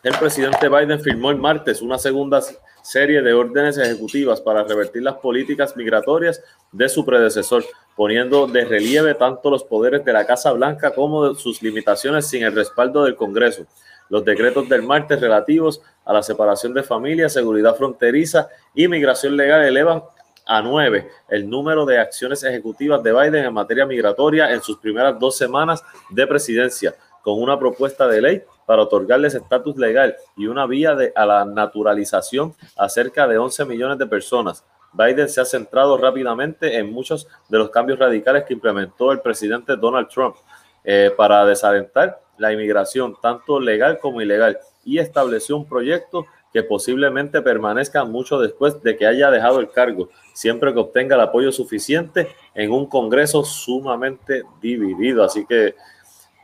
[0.03, 2.41] el presidente Biden firmó el martes una segunda
[2.83, 9.15] serie de órdenes ejecutivas para revertir las políticas migratorias de su predecesor, poniendo de relieve
[9.15, 13.67] tanto los poderes de la Casa Blanca como sus limitaciones sin el respaldo del Congreso.
[14.09, 19.63] Los decretos del martes relativos a la separación de familias, seguridad fronteriza y migración legal
[19.63, 20.03] elevan
[20.47, 25.19] a nueve el número de acciones ejecutivas de Biden en materia migratoria en sus primeras
[25.19, 30.67] dos semanas de presidencia, con una propuesta de ley para otorgarles estatus legal y una
[30.67, 34.65] vía de, a la naturalización a cerca de 11 millones de personas.
[34.93, 39.77] Biden se ha centrado rápidamente en muchos de los cambios radicales que implementó el presidente
[39.77, 40.37] Donald Trump
[40.83, 47.41] eh, para desalentar la inmigración, tanto legal como ilegal, y estableció un proyecto que posiblemente
[47.43, 52.29] permanezca mucho después de que haya dejado el cargo, siempre que obtenga el apoyo suficiente
[52.55, 55.23] en un Congreso sumamente dividido.
[55.23, 55.75] Así que,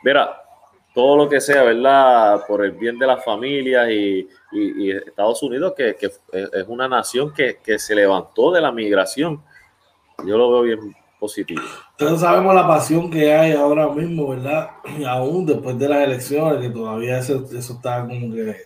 [0.05, 0.43] mira,
[0.95, 2.47] todo lo que sea, ¿verdad?
[2.47, 4.29] Por el bien de las familias y,
[5.07, 6.21] Estados Unidos, que, es
[6.69, 9.43] una nación que, se levantó de la migración.
[10.25, 11.61] Yo lo veo bien positivo.
[11.91, 14.71] Entonces sabemos la pasión que hay ahora mismo, ¿verdad?
[15.07, 18.57] Aún después de las elecciones, que todavía eso, está como que,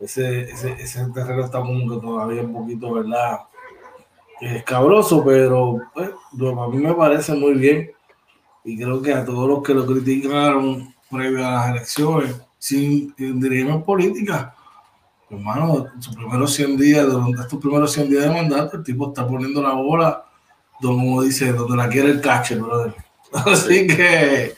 [0.00, 3.40] ese, ese, terreno está como que todavía un poquito, ¿verdad?
[4.40, 7.90] Escabroso, pero pues, a mí me parece muy bien.
[8.64, 13.82] Y creo que a todos los que lo criticaron previo a las elecciones, sin dirigirnos
[13.84, 14.54] política.
[15.30, 19.26] Hermano, sus primeros 100 días, durante estos primeros 100 días de mandato, el tipo está
[19.26, 20.24] poniendo la bola,
[20.80, 22.94] donde, como dice, donde la quiere el cache, brother.
[23.32, 24.54] Así que,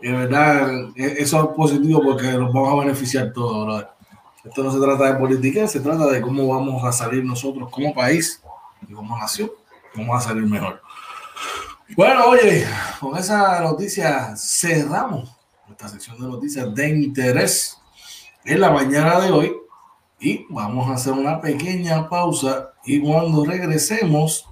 [0.00, 3.99] de verdad, e-, eso es positivo porque nos vamos a beneficiar todos, brother.
[4.44, 7.94] Esto no se trata de política, se trata de cómo vamos a salir nosotros como
[7.94, 8.42] país
[8.88, 9.50] y como nación,
[9.94, 10.80] vamos a salir mejor.
[11.96, 12.66] Bueno, oye,
[13.00, 15.30] con esa noticia cerramos
[15.70, 17.78] esta sección de noticias de interés
[18.44, 19.56] en la mañana de hoy.
[20.18, 24.46] Y vamos a hacer una pequeña pausa y cuando regresemos,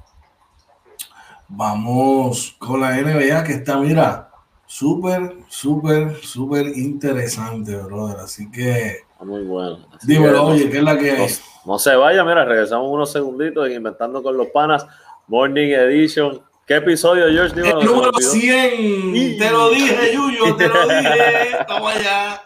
[1.46, 4.30] vamos con la NBA que está, mira,
[4.66, 8.20] súper, súper, súper interesante, brother.
[8.20, 9.07] Así que...
[9.20, 9.78] Muy bueno.
[10.02, 11.28] dímelo, oye, ¿qué es la que hay?
[11.66, 14.86] No, se vaya, mira, regresamos unos segunditos en Inventando con los Panas,
[15.26, 17.58] Morning Edition ¿Qué episodio, George?
[17.58, 19.38] el número 100.
[19.38, 21.56] Te lo dije, Yuyo, te lo dije.
[21.68, 22.42] Vamos allá.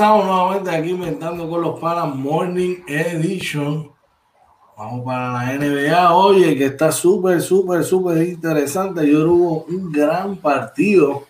[0.00, 3.92] Regresamos nuevamente aquí inventando con los panas Morning Edition.
[4.74, 6.14] Vamos para la NBA.
[6.16, 9.06] Oye, que está súper, súper, súper interesante.
[9.06, 11.24] Yo hubo un gran partido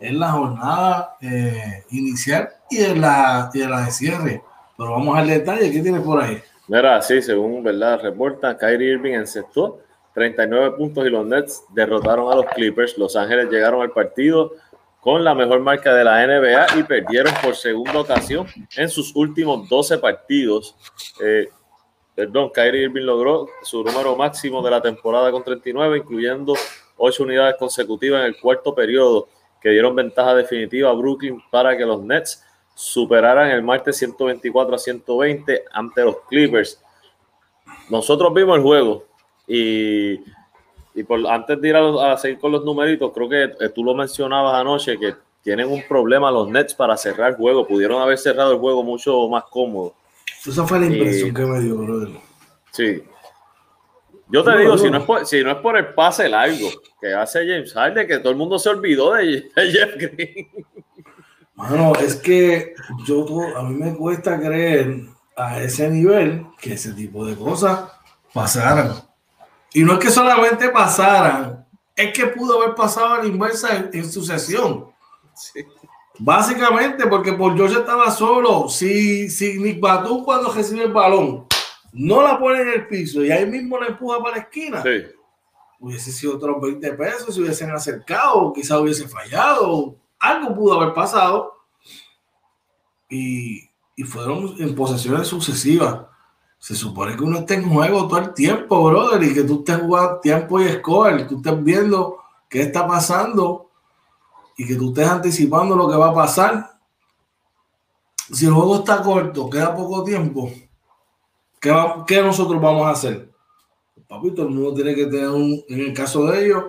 [0.00, 4.42] en la jornada eh, inicial y en la, y en la de cierre.
[4.78, 5.70] Pero vamos al detalle.
[5.70, 6.40] ¿Qué tienes por ahí?
[6.66, 9.80] Mira, sí, según verdad reporta, Kyrie Irving encestó
[10.14, 12.96] 39 puntos y los Nets derrotaron a los Clippers.
[12.96, 14.52] Los Ángeles llegaron al partido
[15.04, 19.68] con la mejor marca de la NBA y perdieron por segunda ocasión en sus últimos
[19.68, 20.74] 12 partidos.
[21.22, 21.46] Eh,
[22.14, 26.54] perdón, Kyrie Irving logró su número máximo de la temporada con 39, incluyendo
[26.96, 29.28] 8 unidades consecutivas en el cuarto periodo,
[29.60, 32.42] que dieron ventaja definitiva a Brooklyn para que los Nets
[32.74, 36.82] superaran el martes 124 a 120 ante los Clippers.
[37.90, 39.04] Nosotros vimos el juego
[39.46, 40.18] y
[40.94, 43.94] y por, antes de ir a, seguir con los numeritos, creo que eh, tú lo
[43.94, 47.66] mencionabas anoche, que tienen un problema los Nets para cerrar el juego.
[47.66, 49.94] Pudieron haber cerrado el juego mucho más cómodo.
[50.46, 52.08] Esa fue la impresión que me dio, brother.
[52.70, 53.02] Sí.
[54.28, 56.68] Yo te digo, Si, no es por, si no es por el pase largo
[57.00, 60.48] que hace James Harden, que todo el mundo se olvidó de, Jeff Green.
[61.54, 62.74] Mano, es que
[63.06, 63.26] yo
[63.56, 65.02] a mí me cuesta creer
[65.36, 67.90] a ese nivel que ese tipo de cosas
[68.32, 68.92] pasaran.
[69.74, 74.10] Y no es que solamente pasaran, es que pudo haber pasado a la inversa en,
[74.10, 74.86] sucesión.
[76.20, 78.68] Básicamente porque por George estaba solo.
[78.68, 81.46] Si, si Nick Batum cuando recibe el balón
[81.92, 84.82] no la pone en el piso y ahí mismo la empuja para la esquina,
[85.80, 91.52] hubiese sido otros 20 pesos, se hubiesen acercado, quizás hubiese fallado, algo pudo haber pasado.
[93.08, 96.13] Y, y fueron en posesiones sucesivas
[96.64, 99.82] se supone que uno esté en juego todo el tiempo, brother, y que tú estés
[99.82, 102.16] jugando tiempo y score, tú estés viendo
[102.48, 103.68] qué está pasando
[104.56, 106.80] y que tú estés anticipando lo que va a pasar.
[108.32, 110.50] Si el juego está corto, queda poco tiempo,
[111.60, 113.30] ¿qué, nosotros vamos a hacer?
[114.08, 116.64] Papito, el mundo tiene que tener un, en el caso de ellos,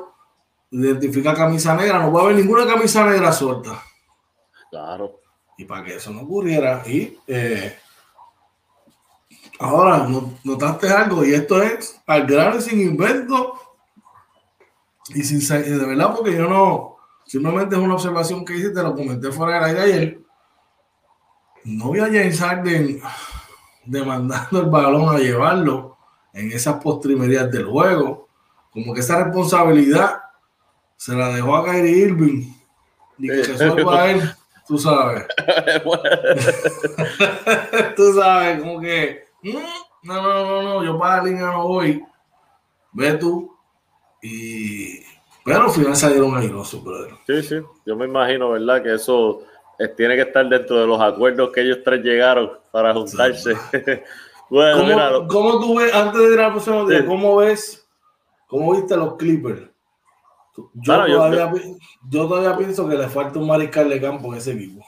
[0.71, 3.81] identificar camisa negra, no va a haber ninguna camisa negra suelta.
[4.69, 5.21] Claro.
[5.57, 7.77] Y para que eso no ocurriera, y eh,
[9.59, 10.07] Ahora,
[10.43, 13.53] notaste algo, y esto es al grano sin invento
[15.09, 18.95] y sin de verdad, porque yo no, simplemente es una observación que hice, te lo
[18.95, 20.19] comenté fuera del aire ayer.
[21.63, 23.01] No vi a James Harden
[23.85, 25.97] demandando el balón a llevarlo
[26.33, 28.27] en esas postrimerías del juego.
[28.71, 30.21] Como que esa responsabilidad
[30.97, 32.53] se la dejó a Kyrie Irving
[33.17, 34.31] y que resuelva él,
[34.67, 35.25] tú sabes.
[37.95, 42.03] tú sabes, como que no, no, no, no, yo para la línea no voy.
[42.93, 43.55] Ve tú.
[44.21, 44.99] Y.
[45.43, 47.13] Pero al final salieron airosos, brother.
[47.27, 47.55] Sí, sí.
[47.85, 48.81] Yo me imagino, ¿verdad?
[48.81, 49.43] Que eso
[49.77, 53.55] eh, tiene que estar dentro de los acuerdos que ellos tres llegaron para juntarse.
[54.49, 57.87] bueno, ¿Cómo, ¿Cómo, tú ves, antes de ir a la próxima día, cómo ves,
[58.47, 59.69] cómo viste los Clippers?
[60.73, 61.51] Yo, todavía,
[62.09, 64.85] yo, todavía, pienso que le falta un mariscal de campo en ese equipo.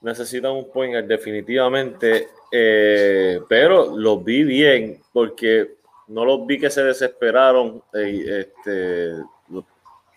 [0.00, 2.28] Necesitan un point definitivamente.
[2.52, 5.76] Eh, pero los vi bien porque
[6.08, 7.82] no los vi que se desesperaron.
[7.94, 9.12] Eh, este,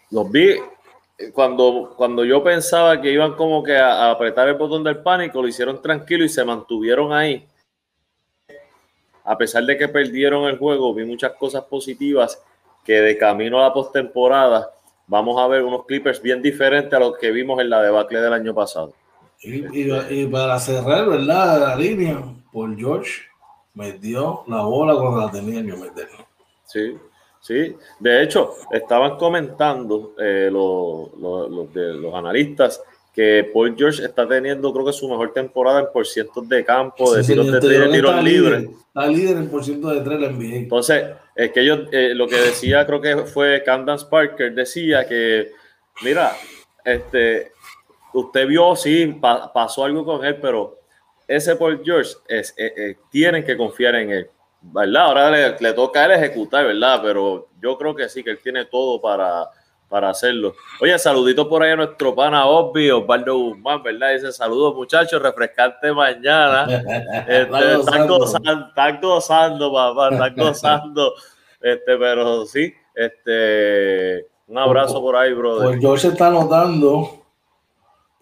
[0.09, 0.55] los, vi
[1.33, 5.47] cuando, cuando yo pensaba que iban como que a, apretar el botón del pánico, lo
[5.47, 7.47] hicieron tranquilo y se mantuvieron ahí.
[9.23, 12.41] A pesar de que perdieron el juego, vi muchas cosas positivas
[12.83, 14.71] que de camino a la postemporada
[15.07, 18.33] vamos a ver unos Clippers bien diferentes a los que vimos en la debacle del
[18.33, 18.93] año pasado.
[19.43, 21.59] Y, para cerrar, ¿verdad?
[21.59, 23.23] La línea, por George
[23.73, 26.07] metió la bola cuando la tenía que meter.
[26.65, 26.97] Sí,
[27.41, 27.75] sí.
[27.99, 32.81] De hecho, estaban comentando eh, los, los, analistas
[33.13, 37.23] que Paul George está teniendo, creo que su mejor temporada en porcientos de campo, de
[37.23, 38.69] tiros de tres, tiros libres.
[38.87, 40.55] Está líder en porcientos de tres la NBA.
[40.55, 45.51] Entonces, es que yo, eh, lo que decía, creo que fue Candance Parker, decía que,
[46.03, 46.31] mira,
[46.83, 47.52] este,
[48.13, 49.19] usted vio, sí,
[49.53, 50.79] pasó algo con él, pero
[51.27, 54.29] ese Paul George es, eh, eh, tienen que confiar en él,
[54.61, 55.03] ¿verdad?
[55.03, 57.01] Ahora le, toca a él ejecutar, ¿verdad?
[57.03, 59.49] Pero yo creo que sí, que él tiene todo para,
[59.87, 60.53] para hacerlo.
[60.81, 64.13] Oye, saludito por ahí a nuestro pana obvio, Osvaldo Guzmán, ¿verdad?
[64.13, 66.67] Dice saludos muchachos, refrescante mañana.
[67.27, 71.13] Este, están, gozando, están gozando, papá, están gozando.
[71.61, 75.69] Este, pero sí, este, un abrazo por ahí, brother.
[75.69, 77.22] Pues George está notando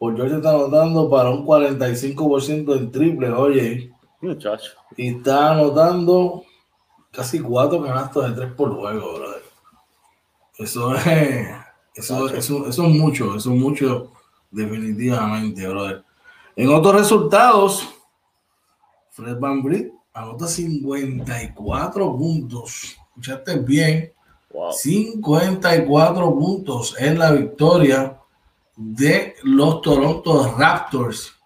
[0.01, 3.93] por George está anotando para un 45% en triple, oye.
[4.19, 4.71] Muchacho.
[4.97, 6.43] Y está anotando
[7.11, 9.43] casi cuatro canastos de tres por juego, brother.
[10.57, 11.05] Eso es,
[11.93, 14.11] eso, eso, eso es mucho, eso es mucho,
[14.49, 16.03] definitivamente, brother.
[16.55, 17.87] En otros resultados,
[19.11, 22.97] Fred Van Vliet anota 54 puntos.
[23.09, 24.11] Escuchaste bien.
[24.71, 28.17] 54 puntos en la victoria
[28.81, 31.39] de los Toronto Raptors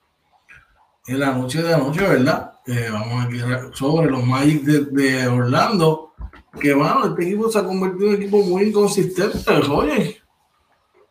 [1.06, 2.54] en la noche de anoche, ¿verdad?
[2.66, 3.40] Eh, vamos aquí
[3.74, 6.14] sobre los Magic de, Orlando.
[6.60, 9.38] Que bueno, este equipo se ha convertido en un equipo muy inconsistente.
[9.70, 10.22] Oye,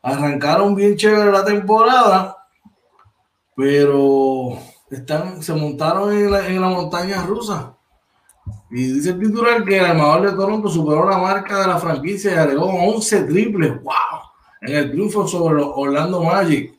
[0.03, 2.37] arrancaron bien chévere la temporada,
[3.55, 4.59] pero
[4.91, 7.77] están, se montaron en la, en la montaña rusa.
[8.70, 12.33] Y dice el titular que el armador de Toronto superó la marca de la franquicia
[12.33, 13.83] y agregó 11 triples.
[13.83, 14.24] ¡Wow!
[14.67, 16.75] En el triunfo sobre los Orlando Magic.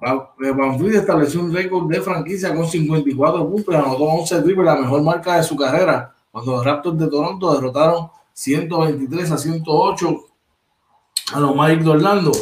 [0.00, 4.76] Van Fleet estableció un récord de franquicia con 54 puntos y anotó 11 triples, la
[4.76, 10.20] mejor marca de su carrera, cuando los Raptors de Toronto derrotaron 123 a 108
[11.32, 12.32] a los Magic de Orlando.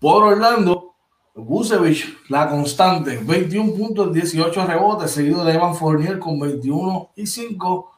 [0.00, 0.94] Por Orlando,
[1.34, 7.90] Busevich, la constante, 21 puntos, 18 rebotes, seguido de Evan Fournier con 21 y 5.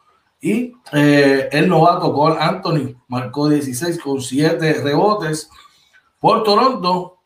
[0.43, 5.51] Y eh, el novato Cole Anthony marcó 16 con 7 rebotes.
[6.21, 7.17] Por Toronto,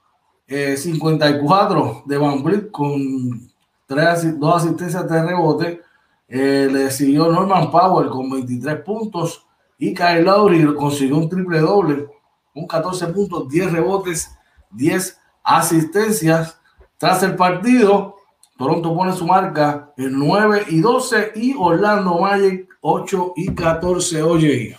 [0.47, 3.51] 54 eh, de Van Vliet con
[3.87, 5.81] 3, 2 asistencias de rebote.
[6.29, 9.45] Eh, le siguió Norman Powell con 23 puntos.
[9.79, 12.09] Y Kyle Lowry consiguió un triple doble
[12.55, 14.31] con 14 puntos, 10 rebotes,
[14.71, 16.61] 10 asistencias.
[16.97, 18.15] Tras el partido,
[18.57, 24.23] Toronto pone su marca en 9 y 12 y Orlando Magic 8 y 14.
[24.23, 24.77] Oye.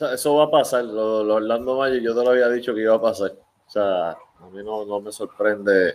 [0.00, 0.84] Eso va a pasar.
[0.84, 3.32] Los Orlando Magic, yo te lo había dicho que iba a pasar.
[3.66, 5.94] O sea, a mí no, no me sorprende.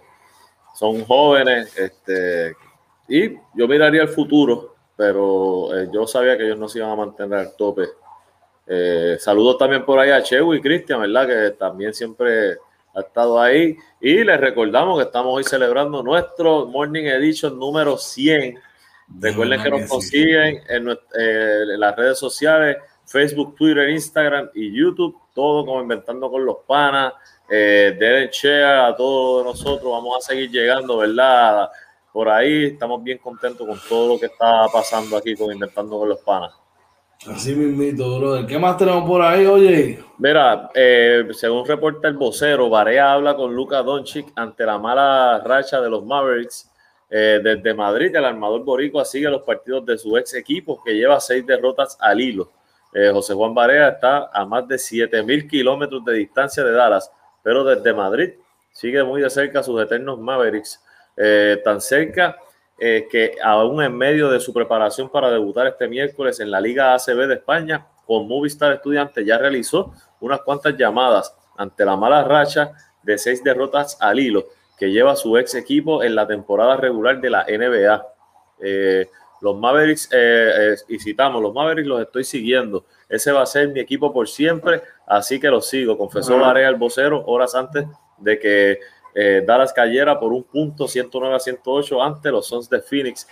[0.75, 2.55] Son jóvenes, este,
[3.07, 6.95] y yo miraría el futuro, pero eh, yo sabía que ellos no se iban a
[6.95, 7.89] mantener al tope
[8.65, 11.27] eh, saludos también por ahí a Chewy y Cristian, ¿verdad?
[11.27, 12.57] Que también siempre
[12.95, 13.75] ha estado ahí.
[13.99, 18.59] Y les recordamos que estamos hoy celebrando nuestro Morning Edition número 100.
[19.19, 20.95] Recuerden que nos consiguen en, eh,
[21.73, 27.13] en, las redes sociales, Facebook, Twitter, Instagram y YouTube, todo como Inventando con los Panas.
[27.49, 31.69] Eh, den share a todos nosotros, vamos a seguir llegando, ¿verdad?
[32.11, 36.09] Por ahí estamos bien contentos con todo lo que está pasando aquí con Inventando con
[36.09, 36.53] los Panas.
[37.27, 38.45] Así mismito, brother.
[38.45, 40.03] ¿Qué más tenemos por ahí, oye?
[40.17, 45.79] Mira, eh, según reporta el vocero, Barea habla con Luca Doncic ante la mala racha
[45.79, 46.69] de los Mavericks.
[47.09, 51.19] Eh, desde Madrid, el armador boricua sigue los partidos de su ex equipo, que lleva
[51.19, 52.49] seis derrotas al hilo.
[52.93, 57.63] Eh, José Juan Barea está a más de 7.000 kilómetros de distancia de Dallas, pero
[57.63, 58.31] desde Madrid
[58.71, 60.81] sigue muy de cerca a sus eternos Mavericks.
[61.63, 62.37] tan cerca
[62.79, 66.93] eh, que aún en medio de su preparación para debutar este miércoles en la Liga
[66.93, 72.73] ACB de España, con Movistar Estudiantes ya realizó unas cuantas llamadas ante la mala racha
[73.03, 74.43] de seis derrotas al hilo
[74.77, 78.05] que lleva su ex equipo en la temporada regular de la NBA.
[79.43, 82.85] Eh, los Mavericks, eh, y citamos, los Mavericks los estoy siguiendo.
[83.09, 85.97] Ese va a ser mi equipo por siempre, así que los sigo.
[85.97, 87.85] Confesó Varea el vocero horas antes
[88.17, 88.79] de que
[89.15, 93.27] eh, Dallas cayera por un punto 109 a 108 ante los Suns de Phoenix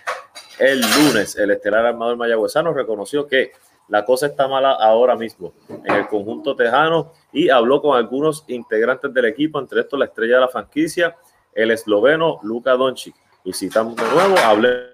[0.60, 1.36] el lunes.
[1.38, 3.54] El estelar armador mayagüezano reconoció que
[3.88, 9.14] la cosa está mala ahora mismo en el conjunto tejano y habló con algunos integrantes
[9.14, 11.16] del equipo, entre estos la estrella de la franquicia,
[11.54, 13.16] el esloveno Luka Doncic.
[13.44, 14.91] Y citamos de nuevo, hablé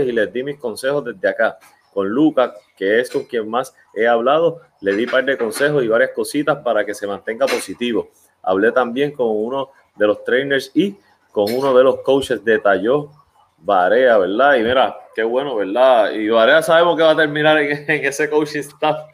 [0.00, 1.58] y les di mis consejos desde acá.
[1.92, 5.84] Con Luca, que es con quien más he hablado, le di un par de consejos
[5.84, 8.08] y varias cositas para que se mantenga positivo.
[8.42, 10.96] Hablé también con uno de los trainers y
[11.30, 13.10] con uno de los coaches detalló
[13.58, 14.56] Varea, ¿verdad?
[14.56, 16.12] Y mira, qué bueno, ¿verdad?
[16.12, 19.06] Y Varea sabemos que va a terminar en, ese coaching staff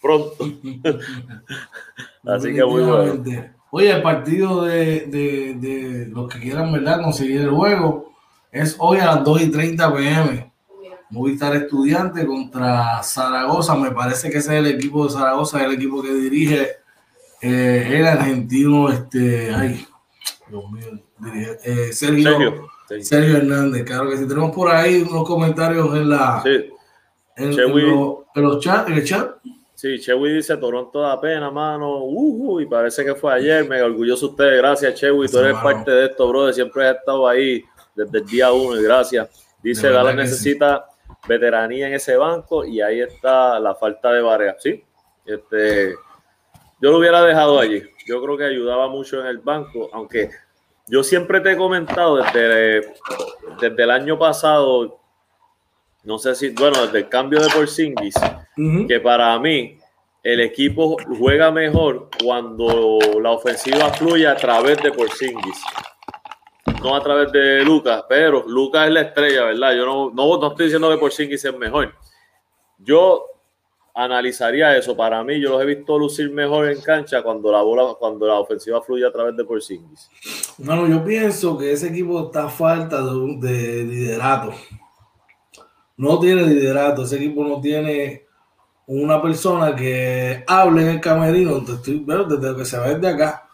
[0.00, 0.44] pronto.
[2.24, 3.24] Así que muy bueno.
[3.72, 7.02] Oye, el partido de, de, de, los que quieran, ¿verdad?
[7.02, 8.09] Conseguir el juego
[8.52, 10.52] es hoy a las 2 y 30 pm.
[11.10, 13.74] Movistar Estudiante contra Zaragoza.
[13.74, 16.68] Me parece que ese es el equipo de Zaragoza, el equipo que dirige
[17.42, 19.86] eh, el argentino, este, ay,
[21.64, 22.68] eh, Sergio,
[23.00, 26.42] Sergio, Hernández, claro que si tenemos por ahí unos comentarios en la
[27.36, 27.56] en,
[28.34, 29.36] los chat, en el chat.
[29.74, 32.04] Sí, Chewy dice Toronto da pena, mano.
[32.04, 33.66] Uh, y parece que fue ayer.
[33.66, 34.58] Me orgulloso usted.
[34.58, 35.26] Gracias, Chewy.
[35.26, 36.52] Tú eres parte de esto, brother.
[36.52, 37.64] Siempre has estado ahí
[38.04, 39.28] desde el día uno y gracias.
[39.62, 40.86] Dice Dallas necesita
[41.28, 44.62] veteranía en ese banco y ahí está la falta de varias.
[44.62, 44.84] Sí,
[45.26, 45.94] este,
[46.80, 50.30] yo lo hubiera dejado allí yo creo que ayudaba mucho en el banco, aunque
[50.88, 52.92] yo siempre te he comentado desde,
[53.60, 54.98] desde el año pasado,
[56.02, 58.16] no sé si, bueno, desde el cambio de Porzingis,
[58.88, 59.78] que para mí
[60.24, 65.62] el equipo juega mejor cuando la ofensiva fluye a través de Porzingis.
[66.82, 69.74] No a través de Lucas, pero Lucas es la estrella, ¿verdad?
[69.74, 71.94] Yo no, no, no estoy diciendo que Porzingis es mejor.
[72.78, 73.26] Yo
[73.94, 74.96] analizaría eso.
[74.96, 78.34] Para mí, yo los he visto lucir mejor en cancha cuando la bola, cuando la
[78.34, 80.08] ofensiva fluye a través de Porzingis.
[80.58, 84.52] Bueno, yo pienso que ese equipo está falta de, de liderato.
[85.96, 87.02] No tiene liderato.
[87.02, 88.24] Ese equipo no tiene
[88.86, 93.46] una persona que hable en el camerino desde que se ve de acá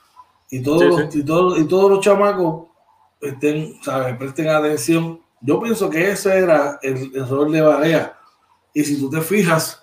[0.50, 2.68] y todos, los, Y, todos, y todos los chamacos
[3.20, 4.16] estén, ¿sabes?
[4.16, 5.20] presten atención.
[5.40, 8.18] Yo pienso que ese era el, error de Barea.
[8.72, 9.82] Y si tú te fijas,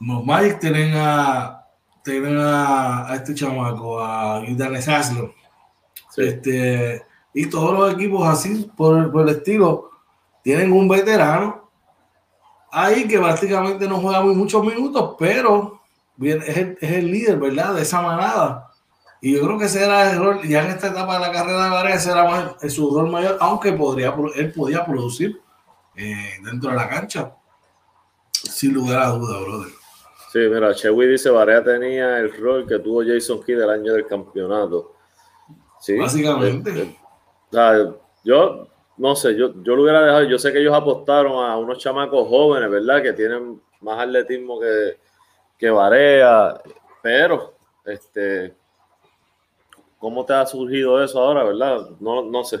[0.00, 1.64] los Magic tienen a,
[2.02, 5.34] tienen a, este chamaco, a Gidanes Aslo.
[6.16, 7.04] Este,
[7.34, 9.90] y todos los equipos así, por, por, el estilo,
[10.42, 11.70] tienen un veterano
[12.70, 15.80] ahí que prácticamente no juega muy muchos minutos, pero
[16.16, 17.74] bien, es, el, es el líder, ¿verdad?
[17.74, 18.65] De esa manada.
[19.20, 21.64] Y yo creo que ese era el rol, ya en esta etapa de la carrera
[21.64, 25.40] de Vargas, ese era su rol mayor, aunque podría, él podía producir
[25.96, 27.34] eh, dentro de la cancha,
[28.30, 29.72] sin lugar a duda, brother.
[30.32, 34.06] Sí, mira, Chewy dice, Varea tenía el rol que tuvo Jason Kidd el año del
[34.06, 34.92] campeonato.
[35.80, 36.70] Sí, Básicamente.
[36.82, 36.96] Eh,
[37.52, 37.92] eh,
[38.22, 41.78] yo no sé, yo, yo lo hubiera dejado, yo sé que ellos apostaron a unos
[41.78, 43.02] chamacos jóvenes, ¿verdad?
[43.02, 44.98] Que tienen más atletismo que,
[45.58, 46.60] que Varea,
[47.02, 47.54] pero
[47.84, 48.54] este
[49.98, 51.90] ¿Cómo te ha surgido eso ahora, verdad?
[52.00, 52.60] No, no sé.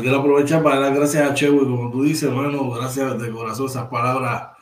[0.00, 3.88] Quiero aprovechar para dar gracias a Chewy, como tú dices, bueno, gracias de corazón, esas
[3.88, 4.52] palabras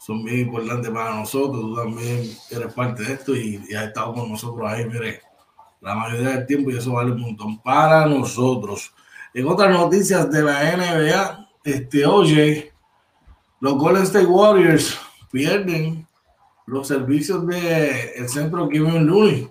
[0.00, 4.30] son bien importantes para nosotros, tú también eres parte de esto y, has estado con
[4.30, 5.20] nosotros ahí, mire,
[5.82, 8.94] la mayoría del tiempo y eso vale un montón para nosotros.
[9.34, 12.72] En otras noticias de la NBA, este, oye,
[13.60, 14.98] los Golden State Warriors
[15.30, 16.06] pierden
[16.66, 17.60] los servicios del
[18.16, 19.50] el centro Kevin Looney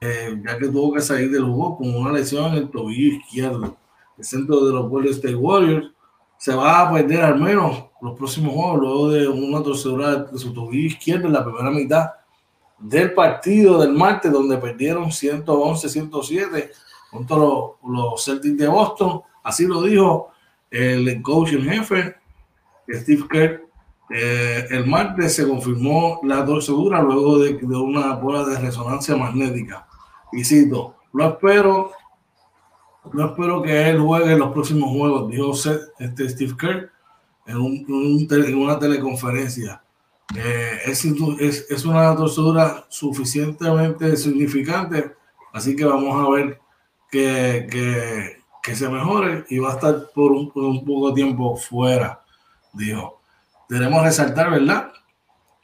[0.00, 3.76] eh, ya que tuvo que salir del juego con una lesión en el tobillo izquierdo.
[4.18, 5.90] El centro de los Golden State Warriors
[6.38, 10.52] se va a perder al menos los próximos juegos luego de una torcedura de su
[10.52, 12.10] tobillo izquierdo en la primera mitad
[12.78, 16.70] del partido del martes, donde perdieron 111-107
[17.10, 19.22] contra los, los, Celtics de Boston.
[19.42, 20.30] Así lo dijo
[20.70, 22.16] el coach en jefe,
[22.88, 23.65] Steve Kerr.
[24.10, 29.86] Eh, el martes se confirmó la torcedura luego de, de una prueba de resonancia magnética
[30.32, 31.92] y cito, no espero,
[33.12, 35.52] no espero que él juegue en los próximos juegos, dijo
[35.98, 36.90] este Steve Kerr
[37.46, 39.82] en, un, en una teleconferencia.
[40.34, 45.14] Eh, es, es, es, una torcedura suficientemente significante,
[45.52, 46.60] así que vamos a ver
[47.10, 51.56] que, que, que se mejore y va a estar por un, por un poco tiempo
[51.56, 52.24] fuera,
[52.72, 53.20] dijo.
[53.68, 54.92] Debemos resaltar, ¿verdad?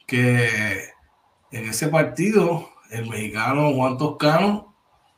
[0.05, 0.89] Que
[1.51, 4.75] en ese partido el mexicano Juan Toscano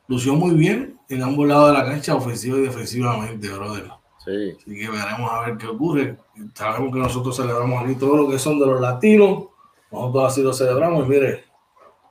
[0.08, 3.90] lució muy bien en ambos lados de la cancha, ofensivo y defensivamente, brother.
[4.24, 4.56] Sí.
[4.56, 6.16] Así que veremos a ver qué ocurre.
[6.54, 9.44] Sabemos que nosotros celebramos aquí todo lo que son de los latinos.
[9.90, 11.06] Nosotros así lo celebramos.
[11.06, 11.44] Y mire,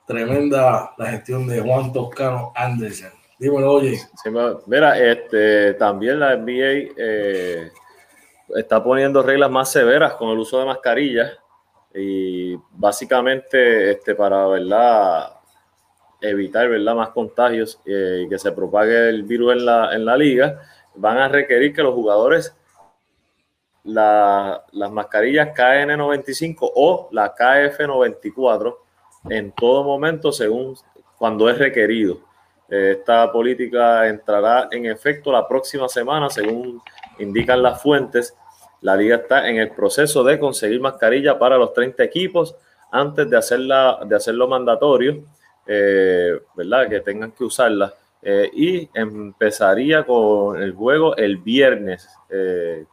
[0.06, 3.10] tremenda la gestión de Juan Toscano Anderson.
[3.38, 4.00] Dímelo, oye.
[4.66, 7.70] mira, este, también la NBA eh,
[8.54, 11.38] está poniendo reglas más severas con el uso de mascarillas
[11.94, 14.46] y básicamente este, para
[16.20, 16.94] evitar ¿verdad?
[16.94, 20.60] más contagios eh, y que se propague el virus en la, en la liga,
[20.94, 22.54] van a requerir que los jugadores
[23.84, 28.76] la, las mascarillas KN95 o la KF94
[29.30, 30.76] en todo momento según
[31.16, 32.20] cuando es requerido.
[32.68, 36.82] Esta política entrará en efecto la próxima semana, según
[37.18, 38.36] indican las fuentes.
[38.80, 42.56] La liga está en el proceso de conseguir mascarilla para los 30 equipos
[42.90, 45.24] antes de, hacerla, de hacerlo mandatorio.
[45.66, 46.88] Eh, ¿verdad?
[46.88, 47.92] Que tengan que usarla.
[48.22, 52.08] Eh, y empezaría con el juego el viernes.
[52.30, 52.84] Eh,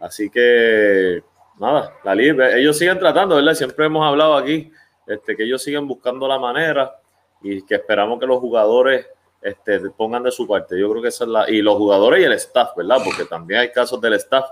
[0.00, 1.22] así que,
[1.58, 3.54] nada, la ellos siguen tratando, ¿verdad?
[3.54, 4.72] Siempre hemos hablado aquí
[5.06, 6.96] este, que ellos siguen buscando la manera
[7.42, 9.06] y que esperamos que los jugadores
[9.42, 10.78] este, pongan de su parte.
[10.78, 11.50] Yo creo que esa es la.
[11.50, 12.98] Y los jugadores y el staff, ¿verdad?
[13.04, 14.46] Porque también hay casos del staff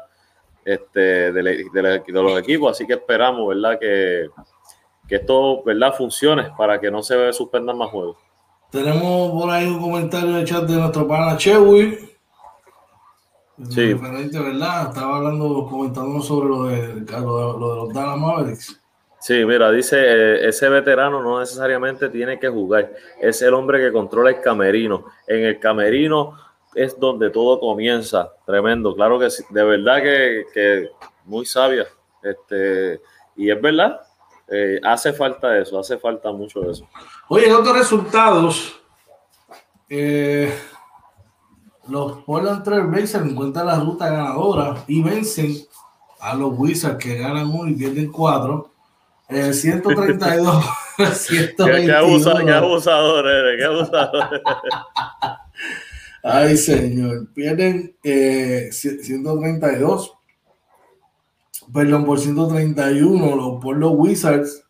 [0.65, 3.79] este, de, de los equipos, así que esperamos, ¿verdad?
[3.79, 4.29] Que,
[5.09, 8.19] que esto, ¿verdad?, funcione para que no se suspendan más juegos.
[8.71, 11.99] Tenemos por ahí un comentario en el chat de nuestro pana Chewy.
[13.71, 13.95] Sí.
[13.95, 14.89] ¿verdad?
[14.89, 18.81] Estaba hablando, comentando sobre lo de, lo de, los Dallas Mavericks.
[19.21, 23.93] Sí, mira, dice, eh, ese veterano no necesariamente tiene que jugar, es el hombre que
[23.93, 25.07] controla el camerino.
[25.27, 26.39] En el camerino
[26.75, 30.91] es donde todo comienza, tremendo, claro que sí, de verdad que, que
[31.25, 31.87] muy sabia,
[32.23, 33.01] este,
[33.35, 34.01] y es verdad,
[34.49, 36.89] eh, hace falta eso, hace falta mucho eso.
[37.29, 38.81] Oye, en otros resultados,
[39.89, 40.55] eh,
[41.89, 45.55] los Portland Trail Blazers encuentran la ruta ganadora y vencen
[46.21, 48.73] a los Wizards que ganan uno y pierden cuatro.
[49.29, 50.65] Eh, 132.
[50.97, 51.87] 122.
[51.87, 54.43] Qué, abusador, qué abusador eres, qué abusador.
[56.23, 57.33] Ay, señor.
[57.35, 60.15] Pierden eh, 132.
[61.73, 64.65] Perdón, por 131 los, por los Wizards.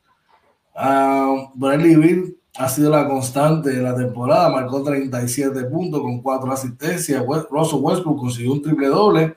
[0.75, 6.53] Uh, Bradley Bill ha sido la constante de la temporada, marcó 37 puntos con 4
[6.53, 7.25] asistencias.
[7.51, 9.37] Russell Westbrook consiguió un triple doble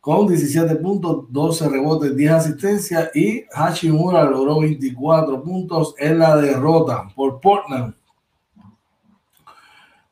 [0.00, 7.08] con 17 puntos, 12 rebotes, 10 asistencias y Hashimura logró 24 puntos en la derrota
[7.14, 7.94] por Portland.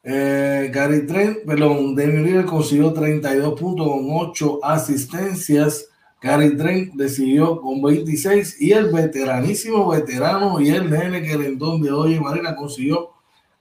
[0.05, 5.89] Eh, Gary Trent, perdón, Damian Lillard consiguió 32 puntos con 8 asistencias.
[6.21, 11.93] Gary Trent decidió con 26 y el veteranísimo veterano y el nene que el de
[11.93, 13.11] hoy Marina consiguió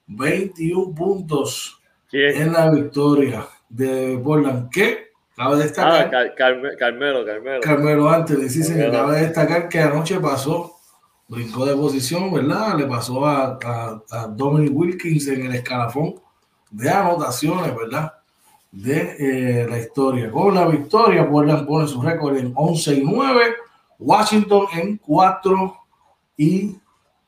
[0.07, 4.69] 21 puntos en la victoria de Portland.
[4.71, 5.06] ¿Qué?
[5.37, 6.11] Cabe destacar.
[6.15, 7.61] Ah, Carmelo, Carmelo.
[7.61, 8.91] Carmelo antes, sí, señor.
[8.91, 10.79] Cabe destacar que anoche pasó,
[11.27, 12.75] brincó de posición, ¿verdad?
[12.75, 16.15] Le pasó a, a, a Dominic Wilkins en el escalafón
[16.71, 18.13] de anotaciones, ¿verdad?
[18.71, 20.31] De eh, la historia.
[20.31, 23.55] Con la victoria, Portland pone su récord en 11 y 9,
[23.99, 25.77] Washington en 4
[26.37, 26.77] y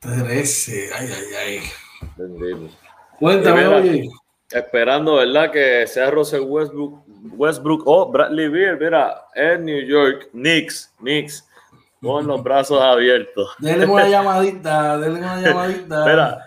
[0.00, 0.90] 13.
[0.98, 1.60] Ay, ay, ay.
[2.16, 2.74] Bendito.
[3.20, 4.10] Cuéntame, oye.
[4.50, 5.52] Esperando, ¿verdad?
[5.52, 7.04] Que sea Russell Westbrook,
[7.36, 8.78] Westbrook o Bradley Beal.
[8.78, 11.48] Mira, en New York, Knicks, Knicks,
[12.00, 13.50] con los brazos abiertos.
[13.58, 16.04] Denle una llamadita, denle una llamadita.
[16.06, 16.44] Mira,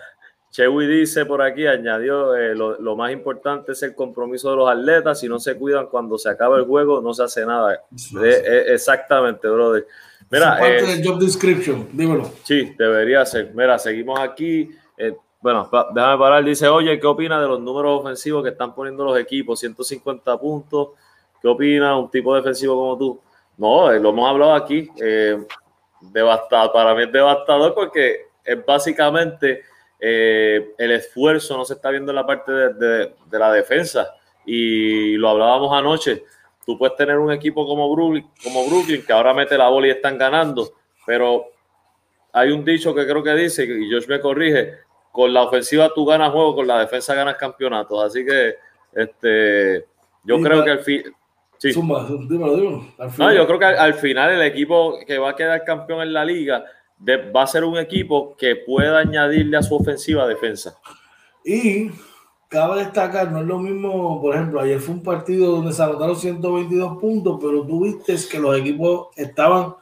[0.50, 4.70] Chewy dice por aquí, añadió, eh, lo, lo, más importante es el compromiso de los
[4.70, 5.18] atletas.
[5.18, 7.82] Si no se cuidan cuando se acaba el juego, no se hace nada.
[7.96, 9.86] Sí, Eh, eh, exactamente, brother.
[10.30, 12.30] Mira, Esa parte eh, del job description, dímelo.
[12.44, 13.52] Sí, debería ser.
[13.54, 14.70] Mira, seguimos aquí.
[14.96, 15.14] Eh,
[15.44, 16.42] bueno, déjame parar.
[16.42, 19.60] Dice, oye, ¿qué opina de los números ofensivos que están poniendo los equipos?
[19.60, 20.88] 150 puntos.
[21.42, 23.20] ¿Qué opina un tipo defensivo como tú?
[23.58, 24.88] No, eh, lo hemos hablado aquí.
[25.02, 25.36] Eh.
[26.50, 29.64] Para mí es devastador porque es básicamente
[30.00, 34.14] eh, el esfuerzo no se está viendo en la parte de la defensa.
[34.46, 36.24] Y lo hablábamos anoche.
[36.64, 39.90] Tú puedes tener un equipo como Brooklyn, como Brooklyn que ahora mete la bola y
[39.90, 40.72] están ganando,
[41.04, 41.48] pero
[42.32, 44.83] hay un dicho que creo que dice, y Josh me corrige,
[45.14, 48.02] con la ofensiva tú ganas juego, con la defensa ganas campeonatos.
[48.02, 48.56] Así que
[48.92, 49.86] este,
[50.24, 51.02] yo creo que al fin...
[51.56, 51.72] Sí.
[53.04, 53.36] No, final.
[53.36, 56.24] yo creo que al, al final el equipo que va a quedar campeón en la
[56.24, 56.64] liga
[56.98, 60.76] de- va a ser un equipo que pueda añadirle a su ofensiva defensa.
[61.44, 61.92] Y
[62.48, 66.16] cabe destacar, no es lo mismo, por ejemplo, ayer fue un partido donde se anotaron
[66.16, 69.74] 122 puntos, pero tú viste que los equipos estaban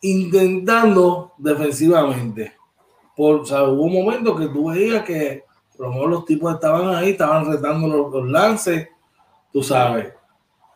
[0.00, 2.54] intentando defensivamente.
[3.16, 5.44] Por, o sea, hubo un momento que tú veías que
[5.78, 8.88] a lo mejor los tipos estaban ahí, estaban retando los, los lances,
[9.52, 10.12] tú sabes.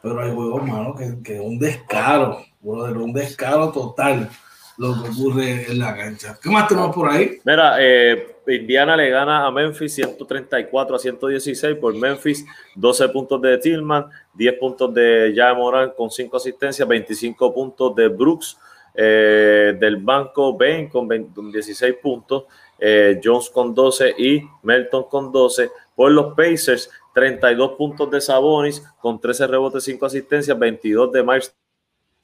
[0.03, 4.31] Pero hay juegos, mano, que, que un descaro, brother, un descaro total
[4.79, 6.39] lo que ocurre en la cancha.
[6.41, 7.39] ¿Qué más tenemos por ahí?
[7.45, 13.59] Mira, eh, Indiana le gana a Memphis 134 a 116 por Memphis, 12 puntos de
[13.59, 18.57] Tillman, 10 puntos de Jaya Morán con 5 asistencias, 25 puntos de Brooks,
[19.01, 22.47] eh, del banco Bain con, 20 con 16 puntos,
[22.81, 25.71] eh, Jones con 12 y Melton con 12.
[25.95, 31.57] Por los Pacers, 32 puntos de Sabonis con 13 rebotes, 5 asistencias, 22 de Miles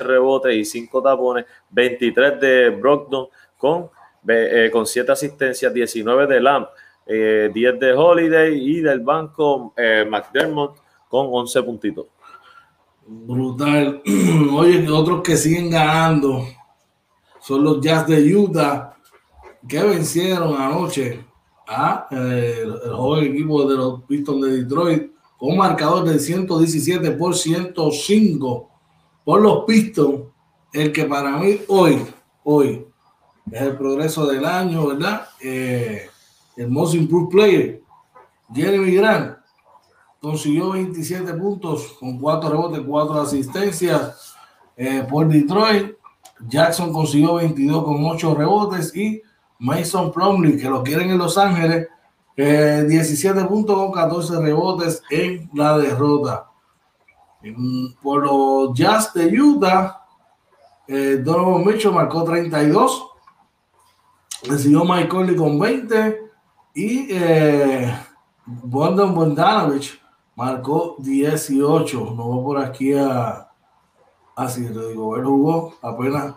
[0.00, 3.88] rebotes y 5 tapones, 23 de Brogdon con,
[4.26, 6.66] eh, con 7 asistencias, 19 de Lamb,
[7.06, 9.72] eh, 10 de Holiday y del banco
[10.10, 10.76] McDermott
[11.08, 12.06] con 11 puntitos.
[13.06, 14.02] Brutal.
[14.56, 16.44] Oye, otros que siguen ganando
[17.46, 18.96] son los Jazz de Utah
[19.68, 21.22] que vencieron anoche
[21.66, 27.10] a eh, el, joven equipo de los Pistons de Detroit con un marcador de 117
[27.12, 28.70] por 105
[29.24, 30.22] por los Pistons.
[30.72, 32.06] El que para mí hoy,
[32.44, 32.86] hoy
[33.52, 35.28] es el progreso del año, ¿verdad?
[35.40, 36.08] Eh,
[36.56, 37.82] el Most Improved Player,
[38.54, 39.36] Jeremy Grant,
[40.18, 44.34] consiguió 27 puntos con 4 rebotes, 4 asistencias
[44.76, 45.94] eh, por Detroit.
[46.48, 49.22] Jackson consiguió 22 con 8 rebotes y
[49.58, 51.88] Mason Plumlee, que lo quieren en Los Ángeles,
[52.36, 56.50] eh, 17 puntos con 14 rebotes en la derrota.
[58.02, 60.00] Por los Jazz de Utah,
[60.88, 63.06] eh, Donovan Mitchell marcó 32,
[64.44, 66.20] recibió Mike Conley con 20
[66.74, 67.94] y eh,
[68.46, 70.00] Bogdan Bogdanovich
[70.36, 72.14] marcó 18.
[72.16, 73.50] No voy por aquí a.
[74.36, 76.34] Así digo, él jugó apenas.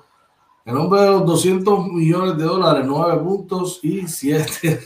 [0.65, 4.79] El hombre de los 200 millones de dólares, 9 puntos y 7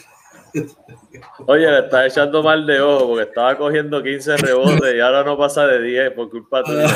[1.48, 5.38] Oye, le está echando mal de ojo porque estaba cogiendo 15 rebotes y ahora no
[5.38, 6.88] pasa de 10 por culpa tuya.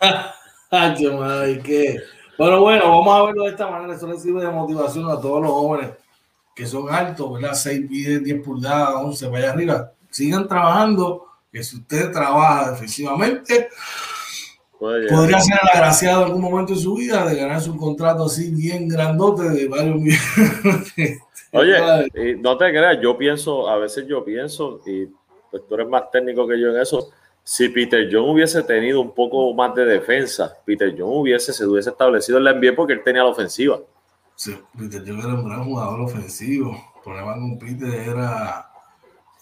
[1.64, 2.00] ¿qué?
[2.38, 3.94] Pero bueno, vamos a verlo de esta manera.
[3.94, 5.90] Eso le sirve de motivación a todos los jóvenes
[6.54, 7.54] que son altos, ¿verdad?
[7.54, 9.92] 6 pies, 10 pulgadas, 11 para allá arriba.
[10.10, 13.68] Sigan trabajando, que si usted trabaja defensivamente,
[14.80, 18.88] podría ser agraciado en algún momento de su vida de ganarse un contrato así bien
[18.88, 21.18] grandote de varios millones.
[21.52, 25.06] Oye, no te creas, yo pienso, a veces yo pienso, y
[25.50, 27.10] pues tú eres más técnico que yo en eso,
[27.42, 31.90] si Peter John hubiese tenido un poco más de defensa, Peter John hubiese, se hubiese
[31.90, 33.80] establecido en la NBA porque él tenía la ofensiva.
[34.36, 36.70] Sí, Peter John era un gran jugador ofensivo.
[36.96, 38.69] El problema con Peter era.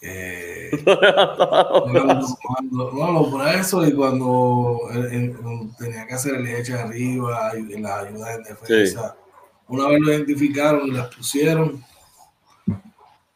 [0.01, 1.87] Eh, cuando,
[2.93, 4.79] no, por eso y cuando,
[5.77, 9.15] tenía que hacer el eche arriba y la ayuda en defensa.
[9.67, 11.83] Una vez lo identificaron y las pusieron,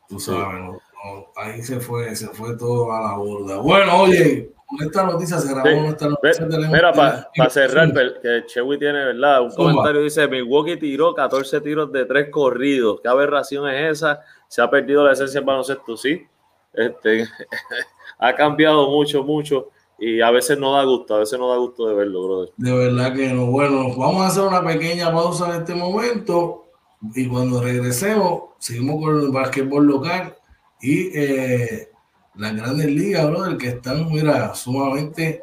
[0.08, 0.72] tú sabes,
[1.36, 3.58] ahí se fue, se fue todo a la borda.
[3.58, 7.92] Bueno, oye, esta noticia se grabó esta noticia Mira, para cerrar,
[8.22, 9.44] que Chewy tiene, ¿verdad?
[9.44, 13.02] Un comentario dice, Milwaukee tiró 14 tiros de tres corridos.
[13.02, 14.22] ¿Qué aberración es esa?
[14.48, 16.26] Se ha perdido la esencia del baloncesto, sí.
[16.74, 17.28] Este,
[18.20, 19.70] ha cambiado mucho, mucho.
[20.00, 22.50] Y a veces no da gusto, a veces no da gusto de verlo, brother.
[22.58, 23.46] De verdad que no.
[23.46, 26.66] Bueno, vamos a hacer una pequeña pausa en este momento.
[27.16, 30.36] Y cuando regresemos, seguimos con el básquetbol local.
[30.82, 31.90] Y eh,
[32.36, 35.42] las grandes ligas, brother, que están, mira, sumamente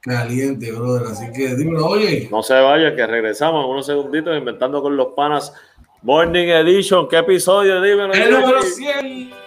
[0.00, 1.08] calientes, brother.
[1.08, 2.28] Así que dímelo, oye.
[2.30, 5.52] No se vaya, que regresamos unos segunditos inventando con los panas.
[6.02, 7.80] Morning Edition, ¿qué episodio?
[7.80, 8.12] Dímelo.
[8.12, 9.45] El número 100.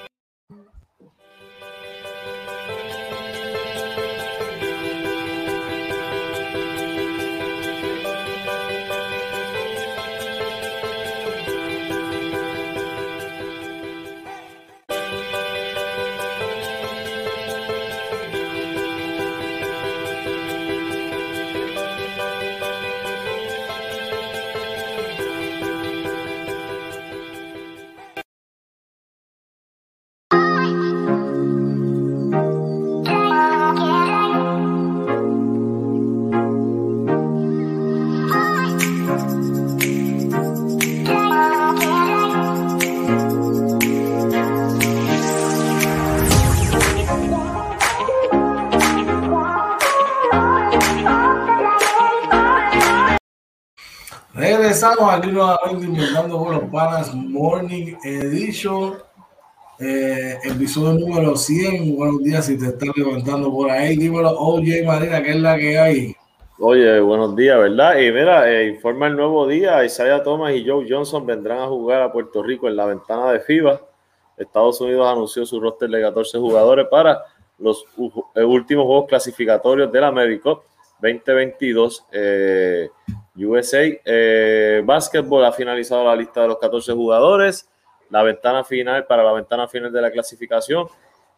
[55.19, 58.97] Aquí nuevamente inventando con los panas Morning Edition,
[59.79, 61.95] eh, episodio número 100.
[61.97, 63.97] Buenos días si te estás levantando por ahí.
[63.97, 66.15] Dímelo, oye Marina, ¿qué es la que hay?
[66.59, 67.99] Oye, buenos días, ¿verdad?
[67.99, 72.01] Y mira, eh, informa el nuevo día, Isaiah Thomas y Joe Johnson vendrán a jugar
[72.01, 73.81] a Puerto Rico en la ventana de FIBA.
[74.37, 77.21] Estados Unidos anunció su roster de 14 jugadores para
[77.57, 77.83] los
[78.35, 80.63] eh, últimos juegos clasificatorios del Américo
[81.01, 82.05] 2022.
[82.13, 82.89] Eh,
[83.45, 87.69] USA eh, Basketball ha finalizado la lista de los 14 jugadores,
[88.09, 90.87] la ventana final para la ventana final de la clasificación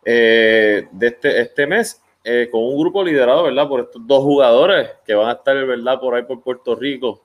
[0.03, 3.67] eh, de este, este mes, eh, con un grupo liderado, ¿verdad?
[3.67, 5.99] Por estos dos jugadores que van a estar, ¿verdad?
[5.99, 7.21] Por ahí por Puerto Rico.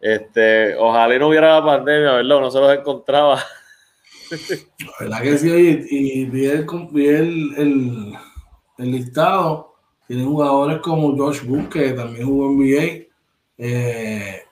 [0.00, 2.40] Este, ojalá no hubiera la pandemia, ¿verdad?
[2.40, 3.42] No se los encontraba.
[4.30, 8.14] La verdad que sí, y, vi, el, el,
[8.78, 9.74] el, listado.
[10.06, 13.13] Tienen jugadores como Josh Book, que también jugó en NBA
[13.66, 14.42] eh,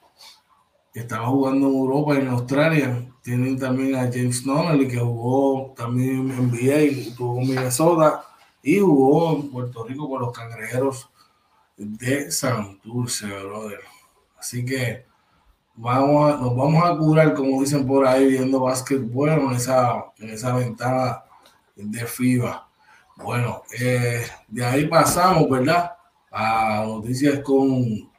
[0.94, 3.08] estaba jugando en Europa y en Australia.
[3.22, 8.24] Tienen también a James Nonnelly, que jugó también en NBA, jugó en Minnesota
[8.62, 11.10] y jugó en Puerto Rico con los cangrejeros
[11.76, 13.80] de Santurce, brother.
[14.38, 15.04] Así que
[15.74, 20.56] vamos nos vamos a curar, como dicen por ahí, viendo básquetbol en esa, en esa
[20.56, 21.22] ventana
[21.76, 22.66] de FIBA.
[23.16, 25.92] Bueno, eh, de ahí pasamos, ¿verdad?
[26.30, 28.10] A noticias con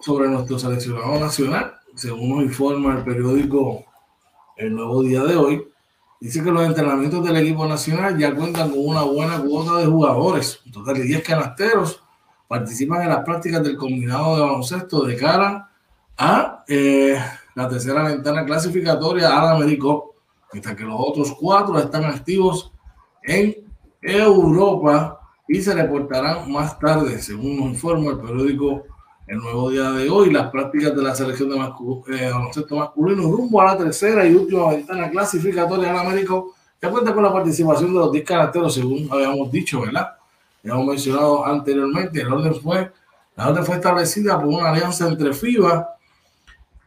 [0.00, 3.84] sobre nuestro seleccionado nacional, según nos informa el periódico
[4.56, 5.68] El Nuevo Día de hoy.
[6.20, 10.60] Dice que los entrenamientos del equipo nacional ya cuentan con una buena cuota de jugadores.
[10.66, 12.02] Un total de 10 canasteros
[12.48, 15.70] participan en las prácticas del combinado de baloncesto de cara
[16.16, 17.20] a eh,
[17.54, 20.14] la tercera ventana clasificatoria al Américo,
[20.52, 22.72] mientras que los otros cuatro están activos
[23.22, 23.54] en
[24.00, 28.84] Europa y se reportarán más tarde, según nos informa el periódico
[29.28, 33.60] el nuevo día de hoy, las prácticas de la selección de eh, baloncesto masculino rumbo
[33.60, 36.34] a la tercera y última ventana clasificatoria en América,
[36.80, 40.14] que cuenta con la participación de los 10 caracteros, según habíamos dicho, ¿verdad?
[40.62, 42.90] Ya hemos mencionado anteriormente, el orden fue,
[43.36, 45.88] la orden fue establecida por una alianza entre FIBA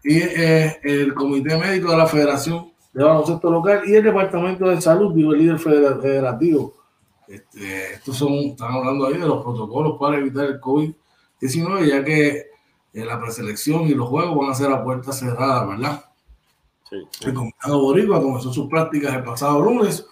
[0.04, 4.82] y eh, el Comité Médico de la Federación de baloncesto local y el Departamento de
[4.82, 6.74] Salud, digo el líder federativo.
[7.28, 10.60] Este, estos son, están hablando ahí de los protocolos para evitar el
[11.42, 12.52] COVID-19, ya que
[12.94, 16.06] eh, la preselección y los juegos van a ser a puertas cerradas, ¿verdad?
[16.90, 16.98] Sí.
[17.26, 20.06] El combinado Boricua comenzó sus prácticas el pasado lunes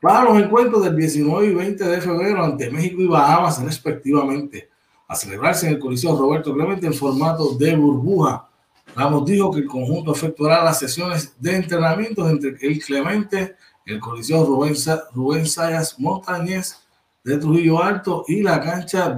[0.00, 4.70] para los encuentros del 19 y 20 de febrero ante México y Bahamas respectivamente,
[5.06, 8.48] a celebrarse en el Coliseo Roberto Clemente en formato de burbuja.
[8.94, 14.44] Ramos dijo que el conjunto efectuará las sesiones de entrenamiento entre el Clemente, el Coliseo
[14.44, 14.74] Rubén,
[15.14, 16.76] Rubén Sayas Montañez
[17.24, 19.10] de Trujillo Alto y la cancha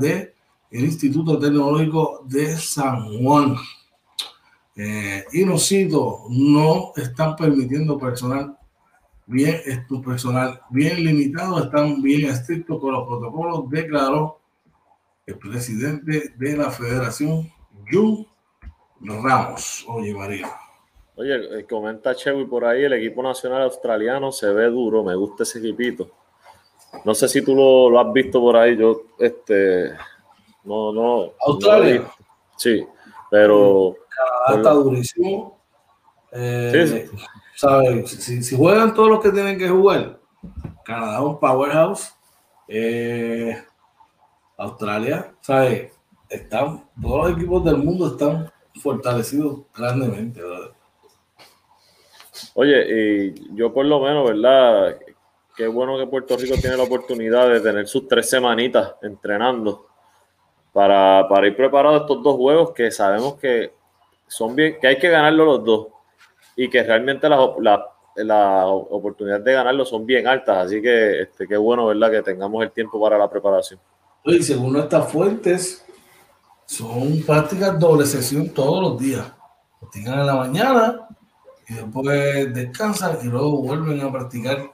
[0.73, 3.55] del Instituto Tecnológico de San Juan.
[4.75, 8.57] Eh, y nos cito, no están permitiendo personal
[9.27, 14.41] bien, es tu personal bien limitado, están bien estrictos con los protocolos, declaró
[15.27, 17.53] el presidente de la federación,
[17.91, 18.27] Yu
[19.01, 19.85] Ramos.
[19.89, 20.51] Oye, María.
[21.17, 25.43] Oye, eh, comenta Chewy por ahí, el equipo nacional australiano se ve duro, me gusta
[25.43, 26.11] ese equipito.
[27.05, 29.93] No sé si tú lo, has visto por ahí, yo, este,
[30.65, 31.33] no, no.
[31.47, 32.11] Australia.
[32.57, 32.87] sí,
[33.31, 33.97] pero.
[34.09, 35.59] Canadá está durísimo.
[36.33, 37.09] Eh,
[37.57, 38.43] sí, sí.
[38.43, 40.19] Si, juegan todos los que tienen que jugar,
[40.85, 42.15] Canadá es un powerhouse.
[42.69, 43.63] Eh,
[44.57, 45.93] Australia, ¿sabes?
[46.29, 48.51] Están, todos los equipos del mundo están
[48.81, 50.41] fortalecidos grandemente,
[52.55, 54.99] Oye, y yo por lo menos, ¿verdad?
[55.57, 59.87] Qué bueno que Puerto Rico tiene la oportunidad de tener sus tres semanitas entrenando
[60.73, 63.73] para, para ir preparado a estos dos juegos que sabemos que
[64.27, 65.89] son bien, que hay que ganarlo los dos
[66.57, 67.41] y que realmente las
[68.17, 70.67] la, oportunidades de ganarlo son bien altas.
[70.67, 72.11] Así que este, qué bueno, ¿verdad?
[72.11, 73.81] Que tengamos el tiempo para la preparación.
[74.25, 75.85] Y según nuestras fuentes,
[76.67, 79.33] son prácticas doble sesión todos los días.
[79.81, 81.09] Practican en la mañana
[81.69, 84.73] y después descansan y luego vuelven a practicar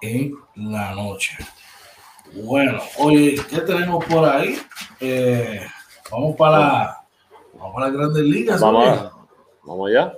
[0.00, 1.36] en la noche.
[2.32, 4.56] Bueno, oye, ¿qué tenemos por ahí?
[5.00, 5.60] Eh,
[6.10, 6.98] vamos para,
[7.54, 8.60] vamos para grandes ligas.
[8.60, 9.10] Vamos,
[9.64, 10.14] vamos allá.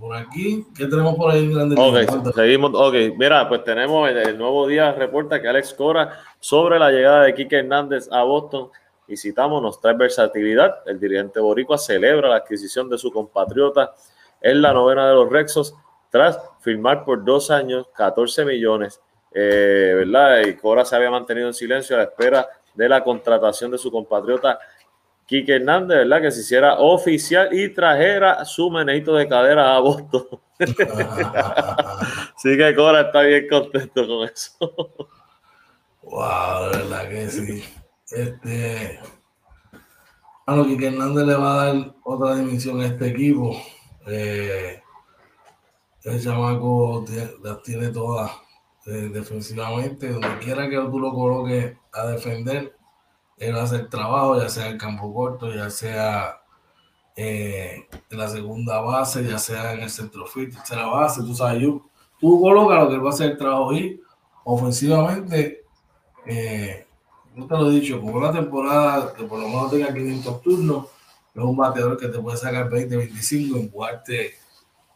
[0.00, 1.52] Por aquí, ¿qué tenemos por ahí?
[1.54, 2.72] Ok, seguimos.
[2.74, 6.10] Ok, mira, pues tenemos el, nuevo día reporta que Alex Cora
[6.40, 8.70] sobre la llegada de Quique Hernández a Boston
[9.06, 10.78] y citamos, nos trae versatilidad.
[10.86, 13.94] El dirigente boricua celebra la adquisición de su compatriota
[14.40, 15.74] en la novena de los Rexos
[16.10, 19.00] tras firmar por dos años 14 millones,
[19.38, 20.46] eh, ¿verdad?
[20.46, 23.90] Y Cora se había mantenido en silencio a la espera de la contratación de su
[23.90, 24.58] compatriota
[25.26, 26.22] Quique Hernández, ¿verdad?
[26.22, 30.26] Que se hiciera oficial y trajera su menejito de cadera a Boston.
[32.38, 34.72] sí que Cora está bien contento con eso.
[36.02, 37.64] wow, de verdad que sí.
[38.10, 39.00] Este.
[40.46, 43.54] A lo Hernández le va a dar otra dimensión a este equipo.
[44.06, 44.80] Eh,
[46.04, 47.04] el chamaco
[47.42, 48.30] las tiene todas
[48.92, 50.10] defensivamente.
[50.10, 52.76] Donde quiera que tú lo coloques a defender,
[53.36, 56.40] él a hacer trabajo, ya sea en campo corto, ya sea
[57.16, 61.62] eh, en la segunda base, ya sea en el centro fit, tercera base, tú sabes,
[61.62, 61.82] yo,
[62.20, 64.00] tú colocas lo que él va a hacer el trabajo y
[64.44, 65.64] ofensivamente,
[66.26, 66.86] eh,
[67.34, 70.86] yo te lo he dicho, como una temporada que por lo menos tenga 500 turnos,
[71.34, 74.34] es un bateador que te puede sacar 20, 25, en jugarte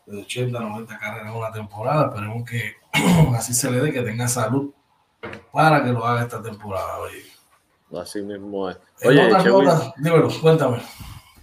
[0.07, 2.07] de 80, 90 carreras en una temporada.
[2.07, 2.77] Esperemos que
[3.37, 4.71] así se le dé, que tenga salud
[5.53, 6.99] para que lo haga esta temporada.
[8.01, 8.79] Así mismo es.
[9.05, 9.29] Oye,
[9.97, 10.79] dímelo, cuéntame.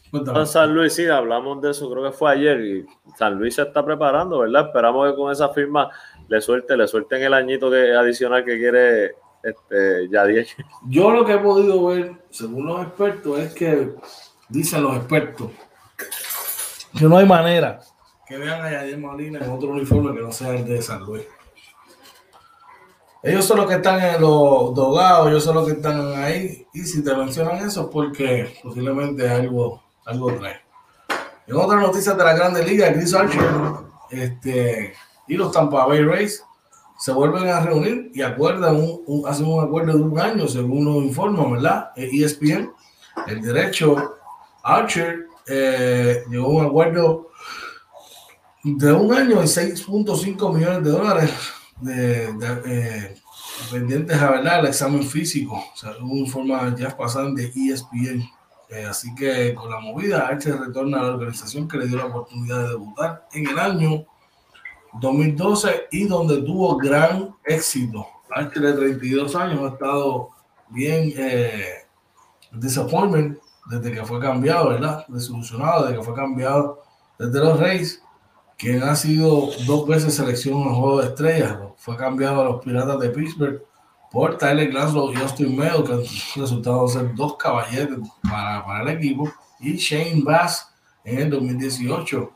[0.09, 0.45] cuéntame.
[0.45, 2.85] San Luis, sí, hablamos de eso, creo que fue ayer, y
[3.17, 4.67] San Luis se está preparando, ¿verdad?
[4.67, 5.89] Esperamos que con esa firma
[6.27, 10.47] le suelte, le suelten el añito que, adicional que quiere este, Yadier.
[10.87, 13.95] Yo lo que he podido ver, según los expertos, es que
[14.49, 15.51] dicen los expertos
[16.97, 17.79] que no hay manera
[18.25, 21.25] que vean a Yadier Molina en otro uniforme que no sea el de San Luis.
[23.23, 26.67] Ellos son los que están en los dogados, ellos son los que están ahí.
[26.73, 30.61] Y si te mencionan eso, es porque posiblemente algo, algo trae.
[31.47, 33.41] En otras noticias de la Grande Liga, Chris Archer
[34.11, 34.93] este,
[35.27, 36.43] y los Tampa Bay Rays
[36.99, 41.03] se vuelven a reunir y acuerdan un, hacen un acuerdo de un año, según nos
[41.03, 41.91] informa, ¿verdad?
[41.95, 42.71] ESPN,
[43.27, 44.15] el derecho
[44.63, 47.29] Archer eh, llegó a un acuerdo
[48.63, 51.31] de un año y 6.5 millones de dólares
[51.81, 52.29] de,
[52.65, 53.15] eh,
[53.71, 58.29] pendientes a verdad el examen físico, o sea, un informe ya pasado de ESPN.
[58.69, 62.07] Eh, así que con la movida, Archer retorna a la organización que le dio la
[62.07, 64.05] oportunidad de debutar en el año
[64.99, 68.05] 2012 y donde tuvo gran éxito.
[68.29, 70.29] Archer de 32 años ha estado
[70.69, 71.85] bien eh,
[72.51, 75.05] desde que fue cambiado, ¿verdad?
[75.07, 76.83] Desilusionado desde que fue cambiado
[77.17, 78.01] desde los Reyes
[78.57, 81.57] quien ha sido dos veces seleccionado en juego de estrellas.
[81.77, 83.61] Fue cambiado a los Piratas de Pittsburgh
[84.11, 86.03] por Tyler Glasgow y Austin Meadow, que han
[86.35, 90.69] resultado ser dos caballeros para, para el equipo, y Shane Bass
[91.03, 92.31] en el 2018.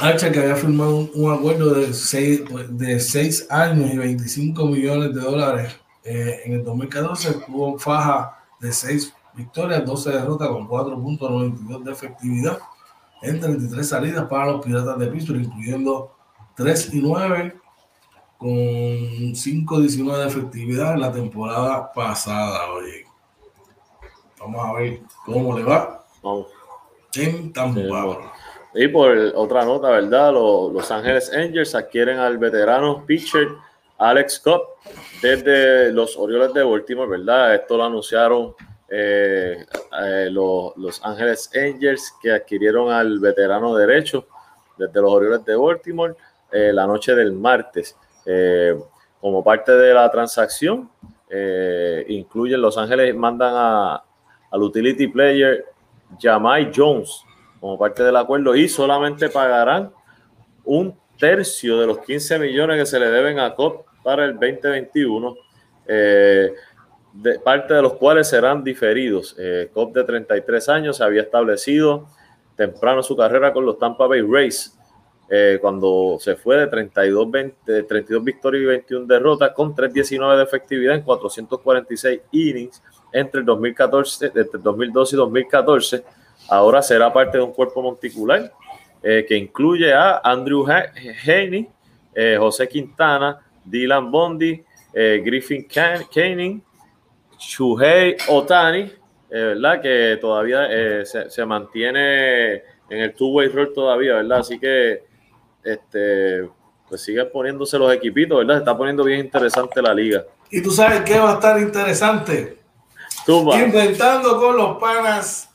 [0.00, 5.20] Archer, que había firmado un, acuerdo de seis, de seis años y 25 millones de
[5.20, 11.92] dólares eh, en el 2014, tuvo faja de seis victorias, 12 derrotas con 4.92 de
[11.92, 12.58] efectividad
[13.24, 16.14] en 33 salidas para los Piratas de Pittsburgh, incluyendo
[16.56, 17.56] 3 y 9
[18.38, 22.70] con 5.19 de efectividad en la temporada pasada.
[22.72, 23.06] Oye,
[24.38, 26.46] vamos a ver cómo le va Vamos.
[27.14, 28.32] en Tampa.
[28.74, 30.32] Y por otra nota, ¿verdad?
[30.32, 33.48] Los, los Ángeles Angels adquieren al veterano pitcher
[33.98, 34.62] Alex Cobb
[35.22, 37.54] desde los Orioles de Baltimore, ¿verdad?
[37.54, 38.54] Esto lo anunciaron
[38.88, 39.64] eh,
[40.02, 44.26] eh, los, los, Ángeles Angels que adquirieron al veterano derecho
[44.76, 46.14] desde los Orioles de Baltimore
[46.50, 47.96] eh, la noche del martes.
[49.20, 50.90] como parte de la transacción,
[52.08, 54.02] incluyen Los Ángeles mandan a,
[54.50, 55.64] al utility player
[56.20, 57.24] Jamai Jones
[57.60, 59.90] como parte del acuerdo y solamente pagarán
[60.64, 65.34] un tercio de los 15 millones que se le deben a COP para el 2021,
[65.86, 66.52] eh,
[67.14, 69.34] de, parte de los cuales serán diferidos.
[69.38, 72.06] Eh, COP de 33 años se había establecido
[72.56, 74.76] temprano su carrera con los Tampa Bay Rays,
[75.30, 80.42] eh, cuando se fue de 32, 20, 32 victorias y 21 derrotas con 3.19 de
[80.42, 86.04] efectividad en 446 innings entre el 2014, entre 2012 y 2014
[86.48, 88.52] ahora será parte de un cuerpo monticular
[89.02, 91.68] eh, que incluye a Andrew Haney,
[92.14, 94.62] eh, José Quintana, Dylan Bondi,
[94.92, 96.62] Griffin Canning,
[97.38, 98.92] Shuhei Otani,
[99.28, 99.80] ¿verdad?
[99.80, 100.68] Que todavía
[101.04, 104.38] se, se, mantiene en el two-way roll todavía, ¿verdad?
[104.38, 105.04] Así que
[105.62, 106.48] este,
[106.88, 108.54] pues sigue poniéndose los equipitos, ¿verdad?
[108.56, 110.24] Se está poniendo bien interesante la liga.
[110.50, 112.58] Y tú sabes qué va a estar interesante.
[113.26, 115.48] Inventando con los panas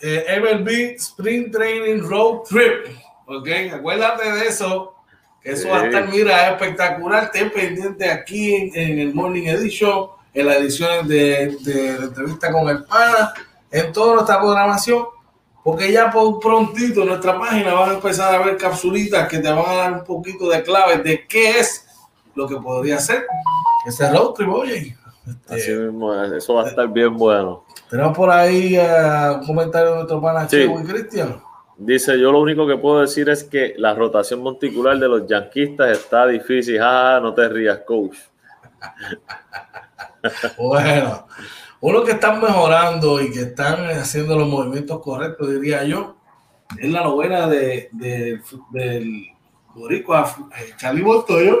[0.00, 2.96] eh, MLB Spring Training Road Trip.
[3.26, 4.94] Ok, acuérdate de eso.
[5.42, 7.30] Eso va a estar, mira, espectacular.
[7.30, 12.84] Ten pendiente aquí en, el Morning Edition, en las ediciones de, de, entrevista con el
[12.84, 13.32] pana,
[13.70, 15.04] en toda nuestra programación.
[15.62, 19.50] Porque ya por prontito en nuestra página van a empezar a ver capsulitas que te
[19.50, 21.86] van a dar un poquito de clave de qué es
[22.34, 23.26] lo que podría ser
[23.86, 24.96] ese road trip, oye.
[25.48, 27.64] Así mismo, eso va a estar bien bueno.
[27.88, 30.62] Tenemos por ahí uh, un comentario de nuestro pana sí.
[30.62, 31.42] y Cristian.
[31.76, 35.90] Dice, yo lo único que puedo decir es que la rotación monticular de los yanquistas
[35.90, 36.78] está difícil.
[36.80, 38.16] Ah, no te rías, coach.
[40.58, 41.26] Bueno,
[41.80, 46.16] uno que están mejorando y que están haciendo los movimientos correctos, diría yo,
[46.78, 48.40] es la novela de, de
[48.70, 49.26] del
[49.74, 51.60] boricua eh, Charlie Montoyo,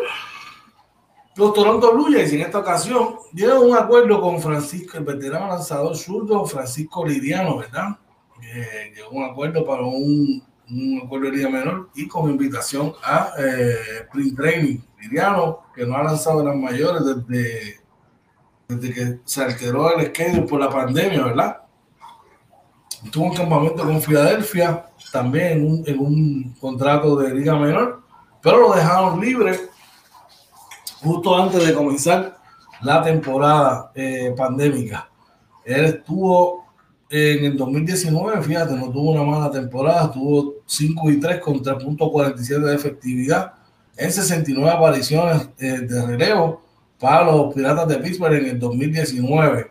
[1.36, 5.96] los Toronto Blue Jays en esta ocasión dieron un acuerdo con Francisco, el veterano lanzador
[5.96, 7.98] zurdo Francisco Liriano, ¿verdad?
[8.42, 13.32] Eh, llegó un acuerdo para un, un, acuerdo de liga menor y con invitación a
[13.38, 14.78] eh, Spring Training.
[15.00, 17.79] Liriano, que no ha lanzado las mayores desde,
[18.76, 21.58] desde que se alteró el schedule por la pandemia, ¿verdad?
[23.10, 28.02] Tuvo un campamento con Filadelfia, también en un, en un contrato de liga menor,
[28.42, 29.58] pero lo dejaron libre
[31.02, 32.38] justo antes de comenzar
[32.82, 35.08] la temporada eh, pandémica.
[35.64, 36.66] Él estuvo
[37.08, 42.60] en el 2019, fíjate, no tuvo una mala temporada, tuvo 5 y 3 con 3.47
[42.60, 43.54] de efectividad
[43.96, 46.62] en 69 apariciones eh, de relevo
[47.00, 49.70] para los Piratas de Pittsburgh en el 2019.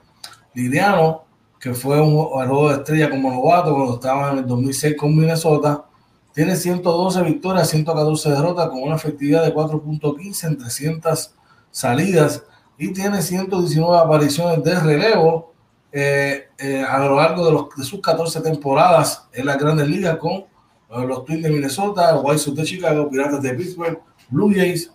[0.55, 1.25] Liliano,
[1.59, 5.85] que fue un juego de estrella como novato cuando estaba en el 2006 con Minnesota,
[6.33, 11.35] tiene 112 victorias, 114 derrotas con una efectividad de 4.15 en 300
[11.69, 12.43] salidas
[12.77, 15.53] y tiene 119 apariciones de relevo
[15.91, 20.17] eh, eh, a lo largo de, los, de, sus 14 temporadas en las grandes ligas
[20.17, 20.45] con eh,
[20.89, 23.99] los Twins de Minnesota, White Sox de Chicago, Piratas de Pittsburgh,
[24.29, 24.91] Blue Jays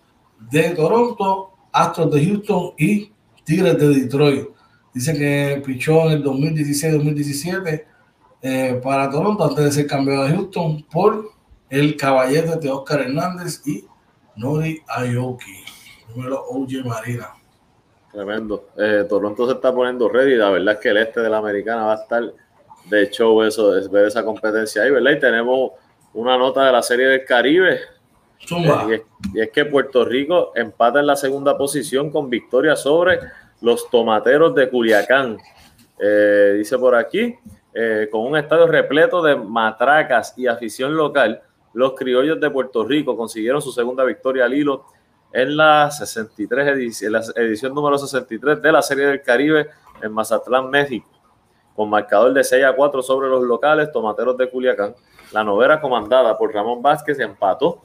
[0.49, 3.11] de Toronto, Astros de Houston y
[3.43, 4.47] Tigres de Detroit.
[4.93, 7.85] Dice que pichó en el 2016-2017
[8.41, 11.31] eh, para Toronto antes de ser cambiado de Houston por
[11.69, 13.83] el caballete de Oscar Hernández y
[14.37, 15.65] Nori Ayoki,
[16.15, 17.29] número OJ Marina.
[18.11, 18.69] Tremendo.
[18.77, 20.35] Eh, Toronto se está poniendo ready.
[20.35, 22.23] La verdad es que el este de la americana va a estar
[22.89, 25.11] de show eso, es ver esa competencia ahí, ¿verdad?
[25.11, 25.71] Y tenemos
[26.13, 27.79] una nota de la Serie del Caribe.
[28.49, 33.19] Y, es, que Puerto Rico empata en la segunda posición con victoria sobre
[33.61, 35.37] los tomateros de Culiacán.
[35.99, 37.35] Eh, dice por aquí,
[37.73, 41.41] eh, con un estadio repleto de matracas y afición local,
[41.73, 44.85] los criollos de Puerto Rico consiguieron su segunda victoria al hilo
[45.33, 49.67] en la, 63 edición, la edición número 63 de la Serie del Caribe
[50.01, 51.09] en Mazatlán, México,
[51.75, 54.95] con marcador de 6 a 4 sobre los locales tomateros de Culiacán.
[55.33, 57.81] La novera comandada por Ramón Vázquez empató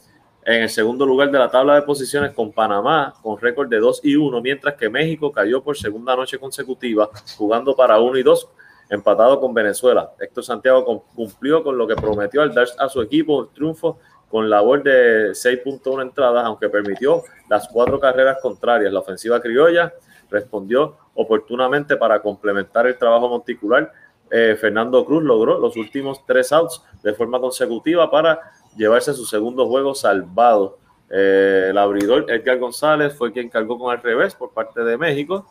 [0.57, 4.01] en el segundo lugar de la tabla de posiciones con Panamá con récord de 2
[4.03, 8.49] y 1, mientras que México cayó por segunda noche consecutiva jugando para 1 y 2
[8.91, 10.11] empatado con Venezuela.
[10.19, 13.99] Héctor Santiago cumplió con lo que prometió al dar a su equipo un triunfo
[14.29, 18.93] con labor de 6.1 entradas, aunque permitió las cuatro carreras contrarias.
[18.93, 19.93] La ofensiva criolla
[20.31, 23.93] respondió oportunamente para complementar el trabajo monticular.
[24.31, 28.41] Eh, Fernando Cruz logró los últimos tres outs de forma consecutiva para
[28.77, 30.79] llevarse su segundo juego salvado.
[31.11, 35.45] Eh, el abridor Edgar González fue quien cargó con el revés por parte de México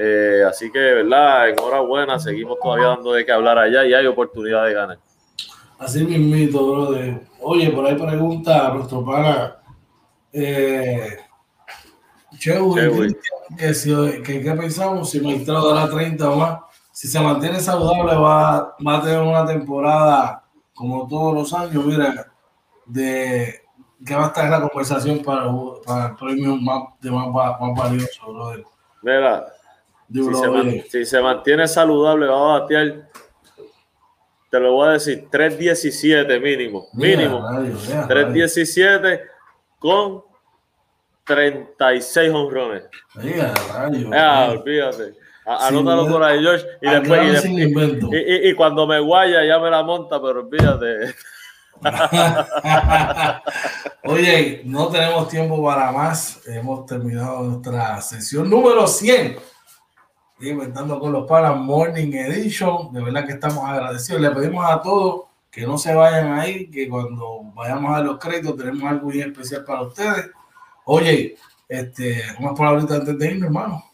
[0.00, 1.48] eh, así que, ¿verdad?
[1.48, 4.98] Enhorabuena, seguimos todavía dando de qué hablar allá y hay oportunidad de ganar.
[5.76, 7.20] Así mismito, brother.
[7.40, 9.56] Oye, por ahí pregunta a nuestro pana
[10.32, 11.18] eh,
[12.38, 13.16] Chewy,
[13.58, 13.92] que, si,
[14.22, 16.60] que, ¿qué pensamos si Maestrado dará 30 o más?
[16.92, 20.44] Si se mantiene saludable va, va a tener una temporada
[20.74, 22.27] como todos los años, mira,
[22.88, 23.62] de
[24.04, 25.50] que va a estar en la conversación para,
[25.84, 28.64] para el premio más, de más, más valioso, brother.
[29.02, 29.46] Mira,
[30.90, 33.08] si, se mantiene saludable, va a batear,
[34.50, 36.86] te lo voy a decir, 3.17 mínimo.
[36.94, 37.40] Mínimo.
[37.40, 39.20] 3.17
[39.78, 40.22] con
[41.24, 42.84] 36 honrones.
[44.12, 45.14] Ah, olvídate.
[45.44, 46.66] Anótalo por ahí, George.
[46.82, 51.14] Y después, y, y, cuando me guaya ya me la monta, pero olvídate.
[54.04, 56.40] Oye, no tenemos tiempo para más.
[56.46, 59.36] Hemos terminado nuestra sesión número 100
[60.40, 62.92] Inventando con los Palas Morning Edition.
[62.92, 64.20] De verdad que estamos agradecidos.
[64.20, 68.56] Le pedimos a todos que no se vayan ahí, que cuando vayamos a los créditos
[68.56, 70.30] tenemos algo muy especial para ustedes.
[70.84, 71.36] Oye,
[71.68, 73.84] este, unas palabritas antes de irnos, hermano.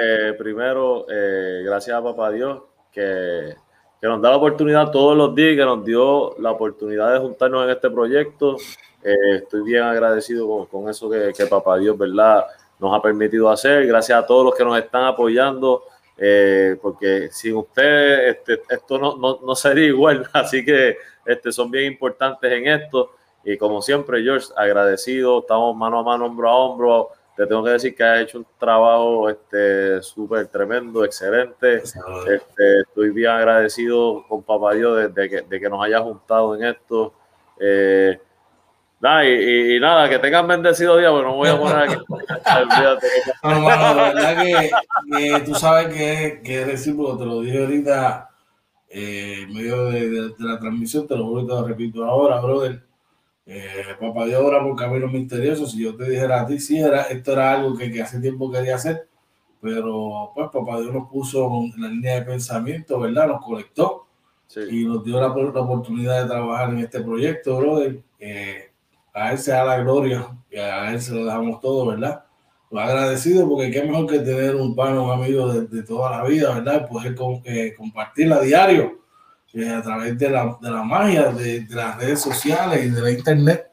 [0.00, 3.54] Eh, primero, eh, gracias a Papá Dios que,
[4.02, 7.64] que, nos da la oportunidad todos los días, que nos dio la oportunidad de juntarnos
[7.64, 8.56] en este proyecto.
[9.02, 12.44] Eh, estoy bien agradecido con, con eso que, que Papá Dios, ¿verdad?
[12.82, 13.86] nos ha permitido hacer.
[13.86, 15.84] Gracias a todos los que nos están apoyando
[16.18, 21.70] eh, porque sin ustedes este, esto no, no, no, sería igual, así que este, son
[21.70, 23.12] bien importantes en esto.
[23.44, 27.08] Y como siempre, George, agradecido, estamos mano a mano, hombro a hombro.
[27.36, 31.76] Te tengo que decir que has hecho un trabajo este, súper tremendo, excelente.
[31.76, 36.64] Este, estoy bien agradecido con Papá Dios de, que, de que nos haya juntado en
[36.64, 37.14] esto.
[37.58, 38.20] Eh,
[39.02, 41.96] Nah, y, nada, que tengan bendecido día, pero no voy a poner aquí.
[43.42, 48.30] no, la verdad que, tú sabes que, que recíproco, te lo dije ahorita
[48.88, 52.80] eh, en medio de, la transmisión, te lo voy a repito ahora, brother.
[53.54, 55.72] Eh, papá Dios ahora por caminos misteriosos.
[55.72, 58.50] Si yo te dijera a ti, sí, era, esto era algo que, que hace tiempo
[58.50, 59.06] quería hacer,
[59.60, 63.28] pero pues Papá Dios nos puso en la línea de pensamiento, ¿verdad?
[63.28, 64.06] Nos conectó
[64.70, 68.00] y nos dio la, la, oportunidad de trabajar en este proyecto, brother.
[68.18, 68.70] Eh,
[69.12, 72.24] a él se da la gloria y a él se lo dejamos todo, ¿verdad?
[72.70, 76.54] Lo agradecido porque qué mejor que tener un pan, un amigo de, toda la vida,
[76.54, 76.88] ¿verdad?
[76.88, 79.01] Poder con, eh, compartirla a diario
[79.54, 83.10] eh, a través de la, de la magia de, las redes sociales y de la
[83.10, 83.70] internet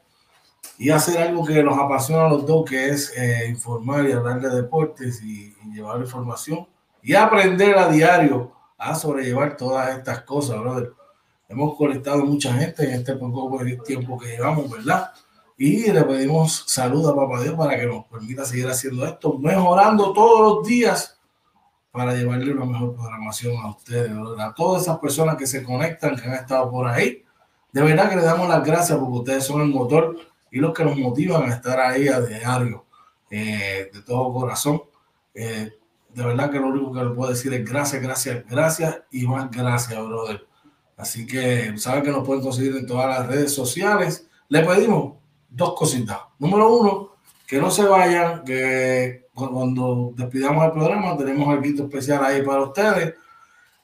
[0.78, 4.40] y hacer algo que nos apasiona a los dos, que es eh, informar y hablar
[4.40, 6.66] de deportes y, y, llevar información
[7.02, 10.92] y aprender a diario a sobrellevar todas estas cosas, brother.
[11.48, 15.10] Hemos conectado mucha gente en este poco tiempo que llevamos, ¿verdad?
[15.58, 20.12] Y le pedimos salud a Papá Dios para que nos permita seguir haciendo esto, mejorando
[20.12, 21.19] todos los días
[21.90, 26.28] para llevarle una mejor programación a ustedes, a todas esas personas que se conectan, que
[26.28, 27.24] han estado por ahí.
[27.72, 30.16] De verdad que le damos las gracias porque ustedes son el motor
[30.50, 32.86] y los que nos motivan a estar ahí a diario,
[33.30, 34.82] eh, de todo corazón.
[35.34, 35.72] Eh,
[36.14, 39.50] de verdad que lo único que le puedo decir es gracias, gracias, gracias y más
[39.50, 40.46] gracias, brother.
[40.96, 44.28] Así que saben que nos pueden conseguir en todas las redes sociales.
[44.48, 45.14] Le pedimos
[45.48, 46.18] dos cositas.
[46.38, 47.10] Número uno,
[47.46, 53.14] que no se vayan, que cuando despidamos el programa tenemos algo especial ahí para ustedes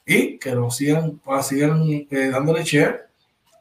[0.05, 3.09] y que nos sigan, sigan eh, dándole share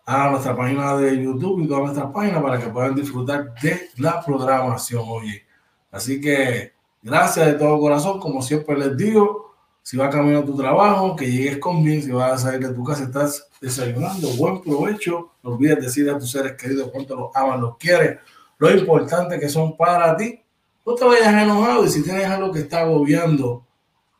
[0.06, 4.24] a nuestra página de YouTube y todas nuestras páginas para que puedan disfrutar de la
[4.24, 5.44] programación, oye.
[5.92, 10.56] Así que gracias de todo corazón, como siempre les digo, si vas camino a tu
[10.56, 14.60] trabajo, que llegues con bien, si vas a salir de tu casa, estás desayunando, buen
[14.62, 15.34] provecho.
[15.44, 18.20] No olvides decir a tus seres queridos cuánto los aman, los quieres,
[18.58, 20.42] lo importante que son para ti.
[20.86, 23.66] No te vayas enojado y si tienes algo que está agobiando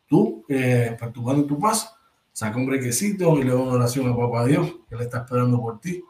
[0.08, 1.94] tú, eh, perturbando tu paz,
[2.32, 5.60] saca un brequecito y le da una oración a papá Dios, que Él está esperando
[5.60, 6.02] por ti,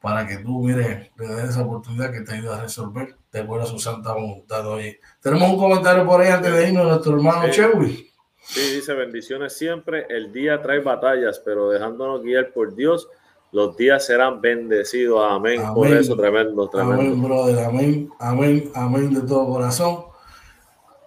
[0.00, 3.64] para que tú, mire, le des esa oportunidad que te ayuda a resolver, de acuerdo
[3.64, 4.66] a su santa voluntad.
[4.66, 8.10] Oye, tenemos un comentario por ahí antes de irnos, nuestro hermano Chewy.
[8.42, 10.06] Sí, dice bendiciones siempre.
[10.10, 13.08] El día trae batallas, pero dejándonos guiar por Dios,
[13.54, 15.24] los días serán bendecidos.
[15.30, 15.62] Amén.
[15.72, 17.02] Por eso, tremendo, tremendo.
[17.02, 17.64] Amén, brother.
[17.64, 20.06] Amén, amén, amén de todo corazón.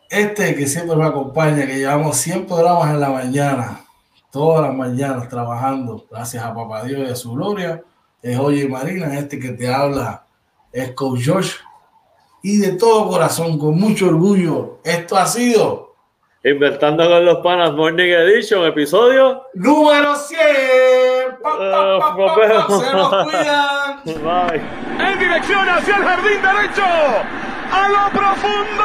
[0.09, 3.81] Este que siempre me acompaña, que llevamos 100 programas en la mañana,
[4.31, 7.83] todas las mañanas trabajando, gracias a Papá Dios y a su gloria,
[8.21, 9.19] es Oye Marina.
[9.19, 10.25] Este que te habla
[10.71, 11.51] es Coach Josh.
[12.43, 15.87] Y de todo corazón, con mucho orgullo, esto ha sido
[16.43, 21.06] Inventando con los panas Morning Edition, episodio número 100.
[21.41, 24.01] Pa, Se nos cuidan.
[24.05, 24.61] Bye.
[24.99, 26.83] En dirección hacia el jardín derecho.
[27.71, 28.83] A lo profundo.